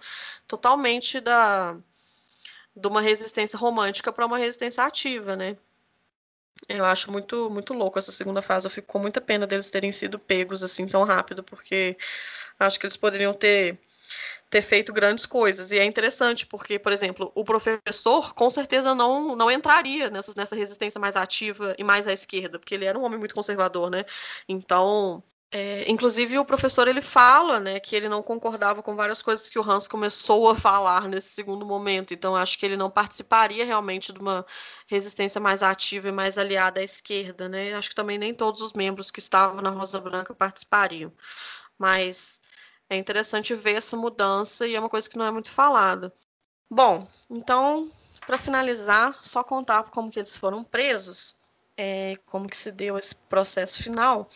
[0.47, 1.75] totalmente da
[2.75, 5.57] de uma resistência romântica para uma resistência ativa, né?
[6.67, 8.65] Eu acho muito muito louco essa segunda fase.
[8.67, 11.97] Eu fico com muita pena deles terem sido pegos assim tão rápido, porque
[12.59, 13.77] acho que eles poderiam ter
[14.49, 15.71] ter feito grandes coisas.
[15.71, 20.55] E é interessante porque, por exemplo, o professor com certeza não não entraria nessa, nessa
[20.55, 24.05] resistência mais ativa e mais à esquerda, porque ele era um homem muito conservador, né?
[24.47, 25.23] Então,
[25.53, 29.59] é, inclusive o professor ele fala, né, que ele não concordava com várias coisas que
[29.59, 32.13] o Hans começou a falar nesse segundo momento.
[32.13, 34.45] Então acho que ele não participaria realmente de uma
[34.87, 37.73] resistência mais ativa e mais aliada à esquerda, né?
[37.75, 41.13] Acho que também nem todos os membros que estavam na Rosa Branca participariam.
[41.77, 42.41] Mas
[42.89, 46.13] É interessante ver essa mudança e é uma coisa que não é muito falada.
[46.69, 47.91] Bom, então,
[48.25, 51.37] para finalizar, só contar como que eles foram presos,
[51.77, 54.29] é, como que se deu esse processo final.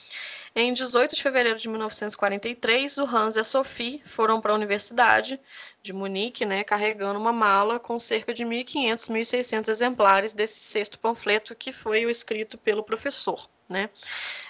[0.59, 5.39] Em 18 de fevereiro de 1943, o Hans e a Sophie foram para a Universidade
[5.83, 11.53] de Munique, né, carregando uma mala com cerca de 1.500, 1.600 exemplares desse sexto panfleto
[11.53, 13.47] que foi o escrito pelo professor.
[13.69, 13.87] Né?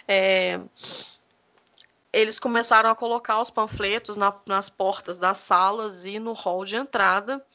[0.07, 0.61] É,
[2.13, 6.77] eles começaram a colocar os panfletos na, nas portas das salas e no hall de
[6.77, 7.45] entrada.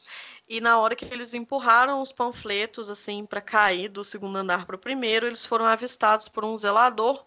[0.53, 4.75] E na hora que eles empurraram os panfletos assim para cair do segundo andar para
[4.75, 7.25] o primeiro, eles foram avistados por um zelador,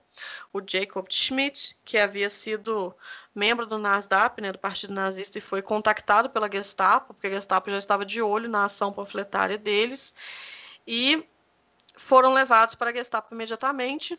[0.53, 2.95] o Jacob Schmidt, que havia sido
[3.35, 7.69] membro do NASDAP, né, do Partido Nazista, e foi contactado pela Gestapo, porque a Gestapo
[7.69, 10.15] já estava de olho na ação panfletária deles,
[10.87, 11.27] e
[11.97, 14.17] foram levados para a Gestapo imediatamente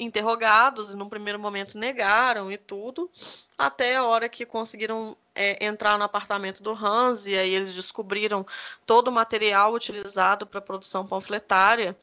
[0.00, 3.08] interrogados e num primeiro momento negaram e tudo,
[3.56, 8.46] até a hora que conseguiram é, entrar no apartamento do Hans e aí eles descobriram
[8.84, 11.96] todo o material utilizado para a produção panfletária,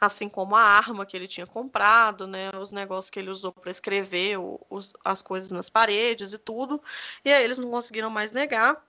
[0.00, 3.70] assim como a arma que ele tinha comprado, né, os negócios que ele usou para
[3.70, 4.38] escrever
[4.68, 6.82] os, as coisas nas paredes e tudo,
[7.24, 8.84] e aí eles não conseguiram mais negar.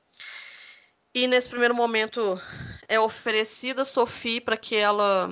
[1.14, 2.42] E nesse primeiro momento
[2.88, 5.32] é oferecida a Sophie para que ela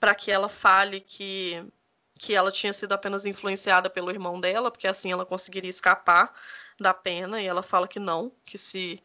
[0.00, 1.62] para que ela fale que
[2.18, 6.32] que ela tinha sido apenas influenciada pelo irmão dela, porque assim ela conseguiria escapar
[6.78, 9.02] da pena, e ela fala que não, que se,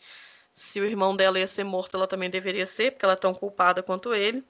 [0.54, 3.34] se o irmão dela ia ser morto, ela também deveria ser, porque ela é tão
[3.34, 4.44] culpada quanto ele.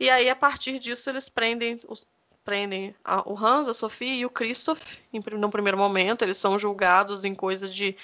[0.00, 2.06] E aí, a partir disso, eles prendem, os,
[2.44, 6.58] prendem a, o Hans, a Sophie e o Christoph, em, no primeiro momento, eles são
[6.58, 7.96] julgados em coisa de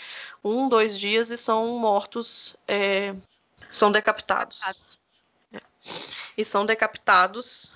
[0.43, 3.14] um, dois dias e são mortos, é,
[3.70, 4.62] são decapitados.
[5.53, 5.61] É.
[6.37, 7.72] E são decapitados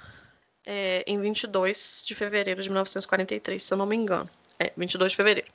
[0.70, 4.28] é, em 22 de fevereiro de 1943, se eu não me engano.
[4.58, 5.50] É, 22 de fevereiro.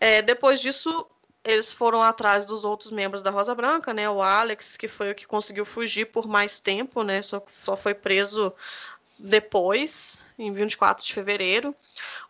[0.00, 1.06] É, depois disso,
[1.44, 4.10] eles foram atrás dos outros membros da Rosa Branca, né?
[4.10, 7.22] O Alex, que foi o que conseguiu fugir por mais tempo, né?
[7.22, 8.52] Só, só foi preso
[9.16, 11.76] depois, em 24 de fevereiro.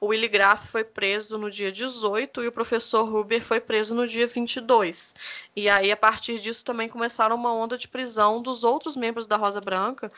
[0.01, 4.07] O Willy Graff foi preso no dia 18 e o professor Huber foi preso no
[4.07, 5.14] dia 22.
[5.57, 9.37] E aí, a partir disso, também começaram uma onda de prisão dos outros membros da
[9.37, 10.12] Rosa Branca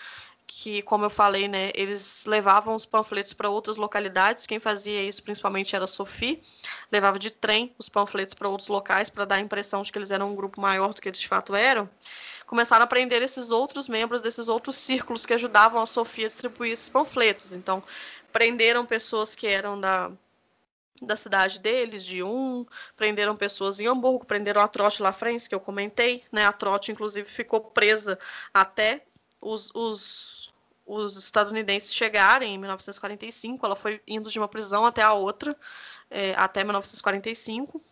[0.54, 4.46] que, como eu falei, né, eles levavam os panfletos para outras localidades.
[4.46, 6.42] Quem fazia isso principalmente era a Sophie,
[6.90, 10.10] levava de trem os panfletos para outros locais para dar a impressão de que eles
[10.10, 11.88] eram um grupo maior do que eles de fato eram.
[12.46, 16.72] Começaram a prender esses outros membros desses outros círculos que ajudavam a Sophie a distribuir
[16.72, 17.54] esses panfletos.
[17.54, 17.82] Então,
[18.30, 20.10] prenderam pessoas que eram da
[21.00, 22.64] da cidade deles, de um,
[22.96, 26.46] prenderam pessoas em Hamburgo, prenderam a Trote Lafrance, que eu comentei, né?
[26.46, 28.16] A Trote, inclusive, ficou presa
[28.54, 29.04] até
[29.42, 30.41] os, os,
[30.94, 33.64] os estadunidenses chegarem em 1945.
[33.64, 35.56] Ela foi indo de uma prisão até a outra,
[36.10, 37.82] é, até 1945.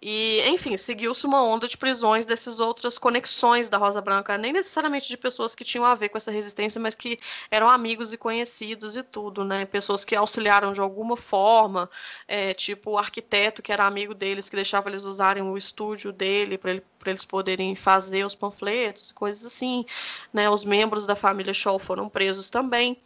[0.00, 5.08] E, enfim, seguiu-se uma onda de prisões dessas outras conexões da Rosa Branca, nem necessariamente
[5.08, 7.18] de pessoas que tinham a ver com essa resistência, mas que
[7.50, 9.64] eram amigos e conhecidos e tudo, né?
[9.64, 11.90] Pessoas que auxiliaram de alguma forma,
[12.28, 16.58] é, tipo o arquiteto que era amigo deles, que deixava eles usarem o estúdio dele
[16.58, 19.86] para ele, eles poderem fazer os panfletos, coisas assim,
[20.32, 20.48] né?
[20.50, 23.00] Os membros da família Scholl foram presos também,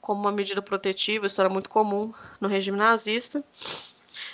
[0.00, 3.44] como uma medida protetiva, isso era muito comum no regime nazista.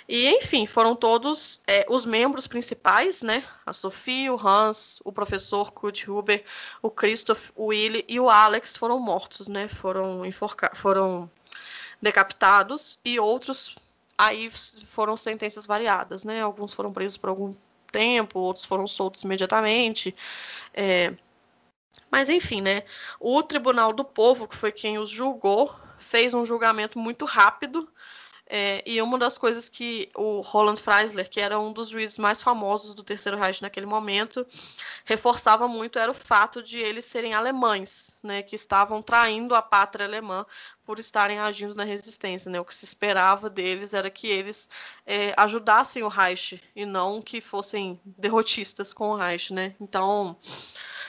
[0.07, 3.43] E, enfim, foram todos é, os membros principais, né?
[3.65, 6.45] A Sophie, o Hans, o professor Kurt Huber,
[6.81, 9.67] o Christoph, o Willy e o Alex foram mortos, né?
[9.67, 11.29] Foram, enforcados, foram
[12.01, 13.75] decapitados e outros
[14.17, 16.41] aí foram sentenças variadas, né?
[16.41, 17.53] Alguns foram presos por algum
[17.91, 20.15] tempo, outros foram soltos imediatamente.
[20.73, 21.13] É...
[22.09, 22.83] Mas enfim, né?
[23.19, 27.87] O Tribunal do Povo, que foi quem os julgou, fez um julgamento muito rápido
[28.49, 32.41] é, e uma das coisas que o Roland Freisler, que era um dos juízes mais
[32.41, 34.45] famosos do Terceiro Reich naquele momento,
[35.03, 40.05] reforçava muito era o fato de eles serem alemães, né, que estavam traindo a pátria
[40.05, 40.45] alemã
[40.85, 42.49] por estarem agindo na resistência.
[42.49, 42.59] Né?
[42.59, 44.69] O que se esperava deles era que eles
[45.05, 49.53] é, ajudassem o Reich e não que fossem derrotistas com o Reich.
[49.53, 49.75] Né?
[49.81, 50.37] Então,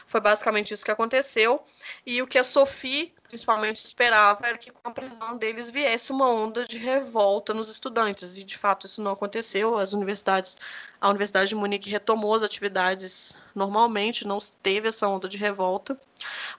[0.09, 1.65] foi basicamente isso que aconteceu.
[2.05, 6.29] E o que a Sophie principalmente esperava era que com a prisão deles viesse uma
[6.29, 8.39] onda de revolta nos estudantes.
[8.39, 9.79] E de fato isso não aconteceu.
[9.79, 10.57] As universidades,
[11.01, 15.99] a Universidade de Munique retomou as atividades normalmente, não teve essa onda de revolta.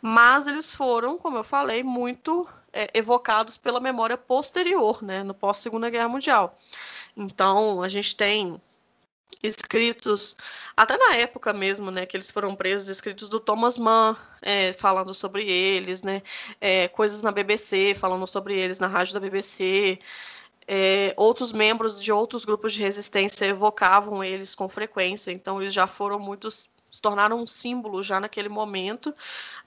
[0.02, 5.58] Mas eles foram, como eu falei, muito é, evocados pela memória posterior, né, no pós
[5.58, 6.56] Segunda Guerra Mundial.
[7.18, 8.62] Então a gente tem
[9.44, 10.36] escritos,
[10.76, 15.14] até na época mesmo, né, que eles foram presos, escritos do Thomas Mann, é, falando
[15.14, 16.22] sobre eles, né,
[16.60, 20.00] é, coisas na BBC, falando sobre eles na rádio da BBC,
[20.72, 25.88] É, outros membros de outros grupos de resistência evocavam eles com frequência, então eles já
[25.88, 29.14] foram muitos se tornaram um símbolo já naquele momento,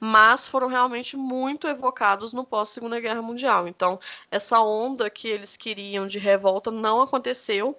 [0.00, 3.68] mas foram realmente muito evocados no pós Segunda Guerra Mundial.
[3.68, 3.98] Então,
[4.30, 7.78] essa onda que eles queriam de revolta não aconteceu,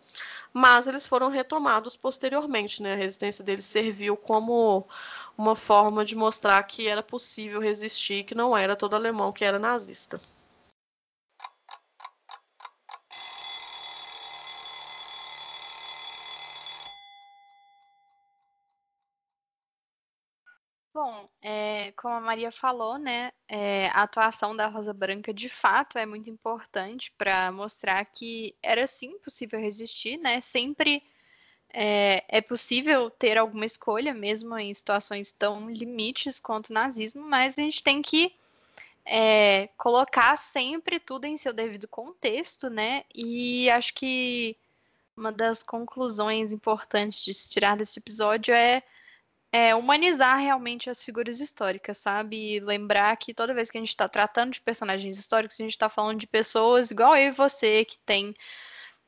[0.54, 2.94] mas eles foram retomados posteriormente, né?
[2.94, 4.88] A resistência deles serviu como
[5.38, 9.60] uma forma de mostrar que era possível resistir, que não era todo alemão que era
[9.60, 10.20] nazista.
[20.94, 25.98] Bom, é, como a Maria falou, né, é, a atuação da Rosa Branca de fato
[25.98, 30.40] é muito importante para mostrar que era sim possível resistir, né?
[30.40, 31.02] Sempre
[31.74, 37.58] é, é, possível ter alguma escolha, mesmo em situações tão limites quanto o nazismo, mas
[37.58, 38.36] a gente tem que
[39.78, 43.04] colocar sempre tudo em seu devido contexto, né?
[43.14, 44.56] E acho que
[45.18, 48.84] uma das conclusões importantes de se tirar desse episódio é
[49.54, 52.56] é, humanizar realmente as figuras históricas, sabe?
[52.56, 55.74] E lembrar que toda vez que a gente está tratando de personagens históricos, a gente
[55.74, 58.34] está falando de pessoas igual eu e você, que tem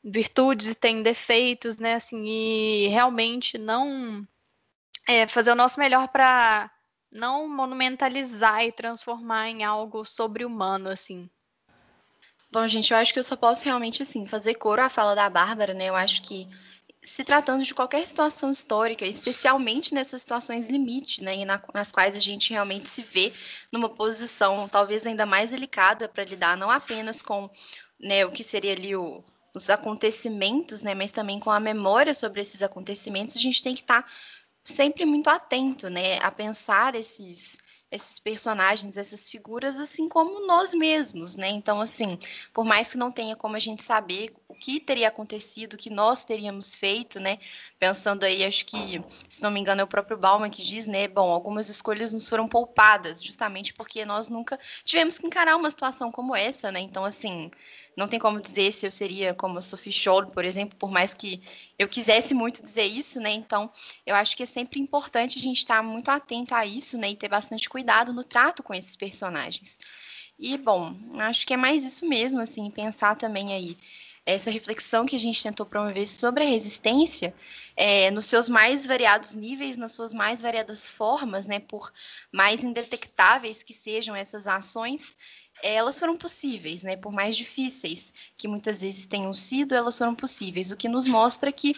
[0.03, 1.95] virtudes e tem defeitos, né?
[1.95, 4.23] Assim, e realmente não
[5.07, 6.69] é, fazer o nosso melhor para
[7.11, 11.27] não monumentalizar e transformar em algo sobre-humano, assim.
[12.51, 15.27] Bom, gente, eu acho que eu só posso realmente, assim, fazer coro à fala da
[15.27, 15.85] Bárbara, né?
[15.89, 16.47] Eu acho que
[17.05, 22.19] se tratando de qualquer situação histórica, especialmente nessas situações limite, né, na, nas quais a
[22.19, 23.31] gente realmente se vê
[23.71, 27.49] numa posição talvez ainda mais delicada para lidar não apenas com
[27.99, 32.41] né, o que seria ali o, os acontecimentos, né, mas também com a memória sobre
[32.41, 34.09] esses acontecimentos, a gente tem que estar tá
[34.65, 41.35] sempre muito atento, né, a pensar esses esses personagens, essas figuras, assim como nós mesmos,
[41.35, 41.49] né?
[41.49, 42.19] Então, assim,
[42.53, 45.89] por mais que não tenha como a gente saber o que teria acontecido, o que
[45.89, 47.37] nós teríamos feito, né?
[47.77, 51.07] Pensando aí, acho que, se não me engano, é o próprio Bauman que diz, né?
[51.07, 56.11] Bom, algumas escolhas nos foram poupadas, justamente porque nós nunca tivemos que encarar uma situação
[56.11, 56.79] como essa, né?
[56.79, 57.51] Então, assim,
[57.97, 61.13] não tem como dizer se eu seria como a Sophie Scholl, por exemplo, por mais
[61.13, 61.41] que
[61.77, 63.31] eu quisesse muito dizer isso, né?
[63.31, 63.69] Então,
[64.05, 67.09] eu acho que é sempre importante a gente estar muito atento a isso, né?
[67.09, 69.77] E ter bastante cuidado no trato com esses personagens.
[70.37, 73.77] E, bom, acho que é mais isso mesmo, assim, pensar também aí
[74.25, 77.33] essa reflexão que a gente tentou promover sobre a resistência,
[77.75, 81.93] é, nos seus mais variados níveis, nas suas mais variadas formas, né, por
[82.31, 85.15] mais indetectáveis que sejam essas ações,
[85.61, 90.71] elas foram possíveis, né, por mais difíceis que muitas vezes tenham sido, elas foram possíveis,
[90.71, 91.75] o que nos mostra que,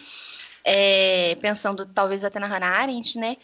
[0.64, 3.36] é, pensando talvez até na Hannah Arendt, né,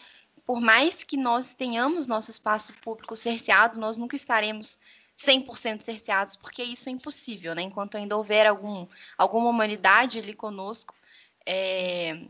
[0.46, 4.78] por mais que nós tenhamos nosso espaço público cerceado, nós nunca estaremos
[5.16, 7.62] 100% cerceados, porque isso é impossível, né?
[7.62, 8.86] Enquanto ainda houver algum,
[9.16, 10.94] alguma humanidade ali conosco,
[11.46, 12.20] é,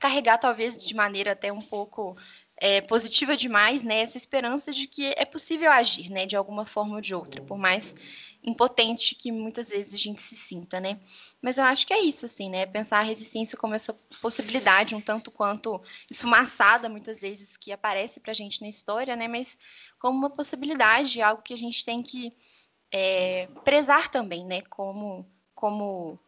[0.00, 2.16] carregar talvez de maneira até um pouco
[2.56, 4.00] é, positiva demais, né?
[4.00, 6.26] Essa esperança de que é possível agir, né?
[6.26, 7.94] De alguma forma ou de outra, por mais
[8.44, 11.00] impotente que muitas vezes a gente se sinta, né?
[11.40, 12.66] Mas eu acho que é isso, assim, né?
[12.66, 15.80] Pensar a resistência como essa possibilidade um tanto quanto
[16.10, 19.28] esfumaçada, muitas vezes, que aparece pra gente na história, né?
[19.28, 19.58] Mas
[20.02, 22.34] como uma possibilidade, algo que a gente tem que
[22.90, 24.62] é, prezar também, né?
[24.62, 25.24] Como,
[25.54, 26.18] como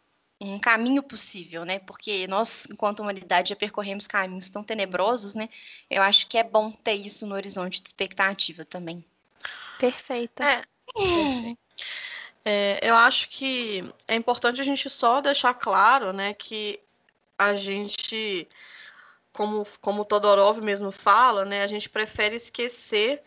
[0.41, 1.81] um caminho possível, né?
[1.81, 5.49] Porque nós, enquanto humanidade, já percorremos caminhos tão tenebrosos, né?
[5.91, 9.05] Eu acho que é bom ter isso no horizonte de expectativa também.
[9.77, 10.45] Perfeita.
[10.45, 10.65] É.
[10.95, 11.59] Perfeito.
[12.45, 16.79] É, eu acho que é importante a gente só deixar claro, né, que
[17.39, 18.47] a gente,
[19.33, 23.23] como, como o Todorov mesmo fala, né, a gente prefere esquecer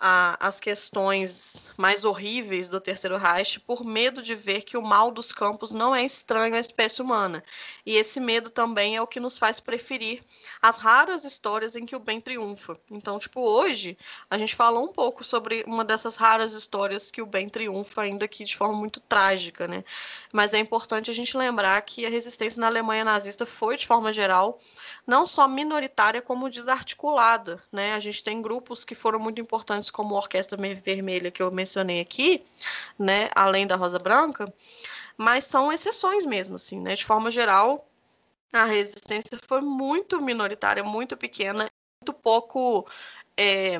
[0.00, 5.10] a, as questões mais horríveis do Terceiro Reich por medo de ver que o mal
[5.10, 7.42] dos campos não é estranho à espécie humana.
[7.84, 10.22] E esse medo também é o que nos faz preferir
[10.62, 12.78] as raras histórias em que o bem triunfa.
[12.90, 13.98] Então, tipo, hoje
[14.30, 18.28] a gente falou um pouco sobre uma dessas raras histórias que o bem triunfa, ainda
[18.28, 19.84] que de forma muito trágica, né?
[20.32, 24.12] Mas é importante a gente lembrar que a resistência na Alemanha nazista foi, de forma
[24.12, 24.60] geral,
[25.06, 27.94] não só minoritária, como desarticulada, né?
[27.94, 32.00] A gente tem grupos que foram muito importantes como a Orquestra Vermelha que eu mencionei
[32.00, 32.44] aqui,
[32.98, 34.52] né, além da Rosa Branca,
[35.16, 36.94] mas são exceções mesmo, assim, né?
[36.94, 37.88] De forma geral,
[38.52, 41.66] a resistência foi muito minoritária, muito pequena,
[42.00, 42.86] muito pouco
[43.36, 43.78] é,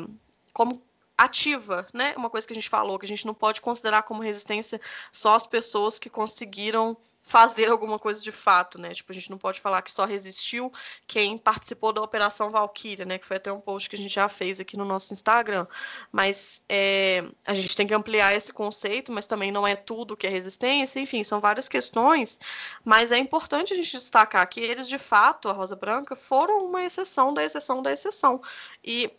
[0.52, 0.82] como
[1.16, 2.14] ativa, né?
[2.16, 4.80] Uma coisa que a gente falou, que a gente não pode considerar como resistência
[5.12, 6.96] só as pessoas que conseguiram
[7.28, 8.94] fazer alguma coisa de fato, né?
[8.94, 10.72] Tipo, a gente não pode falar que só resistiu
[11.06, 13.18] quem participou da Operação Valkyria, né?
[13.18, 15.66] Que foi até um post que a gente já fez aqui no nosso Instagram.
[16.10, 20.26] Mas é, a gente tem que ampliar esse conceito, mas também não é tudo que
[20.26, 22.40] é resistência, enfim, são várias questões.
[22.82, 26.82] Mas é importante a gente destacar que eles, de fato, a Rosa Branca, foram uma
[26.82, 28.40] exceção da exceção da exceção.
[28.82, 29.12] E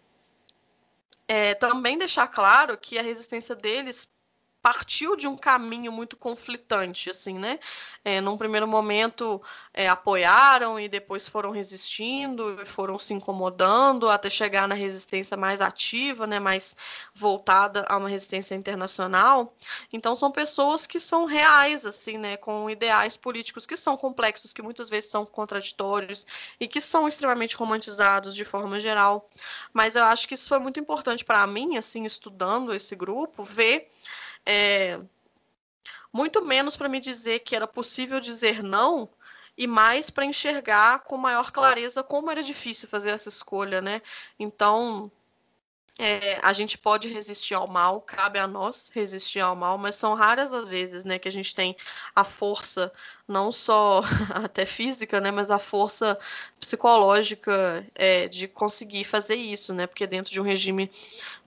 [1.28, 4.07] é, também deixar claro que a resistência deles
[4.62, 7.60] partiu de um caminho muito conflitante, assim, né?
[8.03, 9.41] É, num primeiro momento
[9.74, 16.28] é, apoiaram e depois foram resistindo, foram se incomodando até chegar na resistência mais ativa,
[16.28, 16.39] né?
[16.39, 16.76] Mais
[17.14, 19.55] voltada a uma resistência internacional.
[19.93, 22.36] Então são pessoas que são reais, assim, né?
[22.36, 26.26] Com ideais políticos que são complexos, que muitas vezes são contraditórios
[26.60, 29.30] e que são extremamente romantizados de forma geral.
[29.74, 33.89] Mas eu acho que isso foi muito importante para mim, assim, estudando esse grupo, ver
[34.46, 35.00] é,
[36.12, 39.10] muito menos para me dizer que era possível dizer não
[39.58, 44.02] e mais para enxergar com maior clareza como era difícil fazer essa escolha, né?
[44.40, 45.12] Então,
[46.00, 50.14] é, a gente pode resistir ao mal, cabe a nós resistir ao mal, mas são
[50.14, 51.76] raras as vezes, né, que a gente tem
[52.16, 52.89] a força,
[53.28, 54.02] não só
[54.34, 56.18] até física, né, mas a força
[56.58, 60.89] psicológica é, de conseguir fazer isso, né, porque dentro de um regime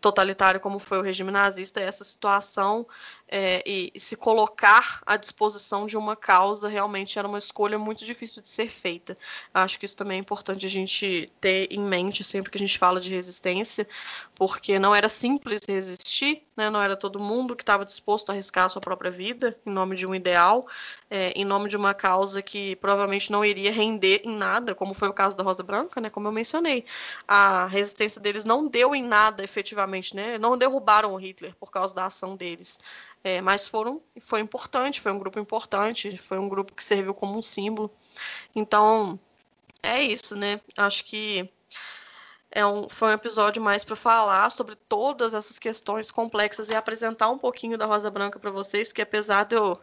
[0.03, 2.87] totalitário como foi o regime nazista, essa situação
[3.35, 8.43] é, e, se colocar à disposição de uma causa realmente era uma escolha muito difícil
[8.43, 9.17] de ser feita.
[9.55, 12.79] Acho que isso também é importante a gente ter em mente sempre que a gente
[12.79, 13.89] fala de resistência,
[14.35, 16.69] porque não era simples resistir, né?
[16.69, 19.97] não era todo mundo que estava disposto a arriscar a sua própria vida em nome
[19.97, 20.67] de um ideal,
[21.09, 25.09] é, em nome de uma causa que provavelmente não iria render em nada, como foi
[25.09, 26.11] o caso da Rosa Branca, né?
[26.11, 26.85] como eu mencionei.
[27.27, 30.37] A resistência deles não deu em nada efetivamente, né?
[30.37, 32.79] não derrubaram o Hitler por causa da ação deles.
[33.25, 37.39] É, mas foram, foi importante, foi um grupo importante, foi um grupo que serviu como
[37.39, 37.91] um símbolo.
[38.55, 39.19] Então,
[39.83, 40.61] é isso, né?
[40.77, 41.49] Acho que
[42.55, 47.31] é um, foi um episódio mais para falar sobre todas essas questões complexas e apresentar
[47.31, 49.79] um pouquinho da Rosa Branca para vocês, que apesar de eu,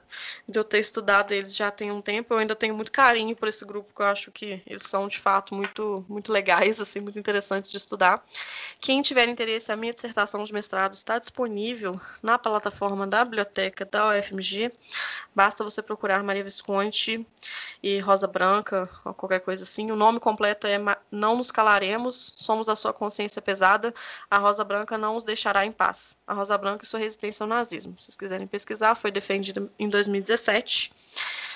[0.48, 3.48] de eu ter estudado eles já tem um tempo, eu ainda tenho muito carinho por
[3.48, 7.18] esse grupo, que eu acho que eles são de fato muito, muito legais, assim, muito
[7.18, 8.24] interessantes de estudar.
[8.80, 14.10] Quem tiver interesse, a minha dissertação de mestrado está disponível na plataforma da biblioteca da
[14.10, 14.72] UFMG.
[15.34, 17.26] Basta você procurar Maria Visconti
[17.82, 19.92] e Rosa Branca, ou qualquer coisa assim.
[19.92, 20.78] O nome completo é
[21.12, 23.94] Não Nos Calaremos, Somos somos a sua consciência pesada,
[24.30, 26.16] a Rosa Branca não os deixará em paz.
[26.28, 27.96] A Rosa Branca e sua resistência ao nazismo.
[27.98, 30.92] Se vocês quiserem pesquisar, foi defendido em 2017.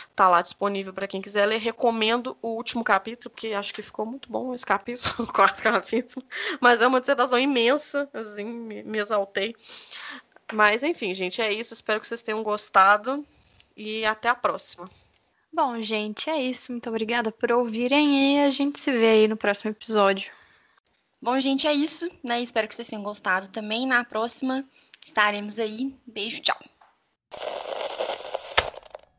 [0.09, 1.57] Está lá disponível para quem quiser ler.
[1.57, 6.25] Recomendo o último capítulo, porque acho que ficou muito bom esse capítulo, o quarto capítulo.
[6.61, 9.55] Mas é uma dissertação imensa, assim, me exaltei.
[10.53, 11.73] Mas, enfim, gente, é isso.
[11.73, 13.25] Espero que vocês tenham gostado
[13.75, 14.89] e até a próxima.
[15.51, 16.71] Bom, gente, é isso.
[16.71, 20.31] Muito obrigada por ouvirem e a gente se vê aí no próximo episódio.
[21.23, 22.41] Bom, gente, é isso, né?
[22.41, 23.87] Espero que vocês tenham gostado também.
[23.87, 24.65] Na próxima
[25.01, 25.95] estaremos aí.
[26.05, 26.59] Beijo, tchau.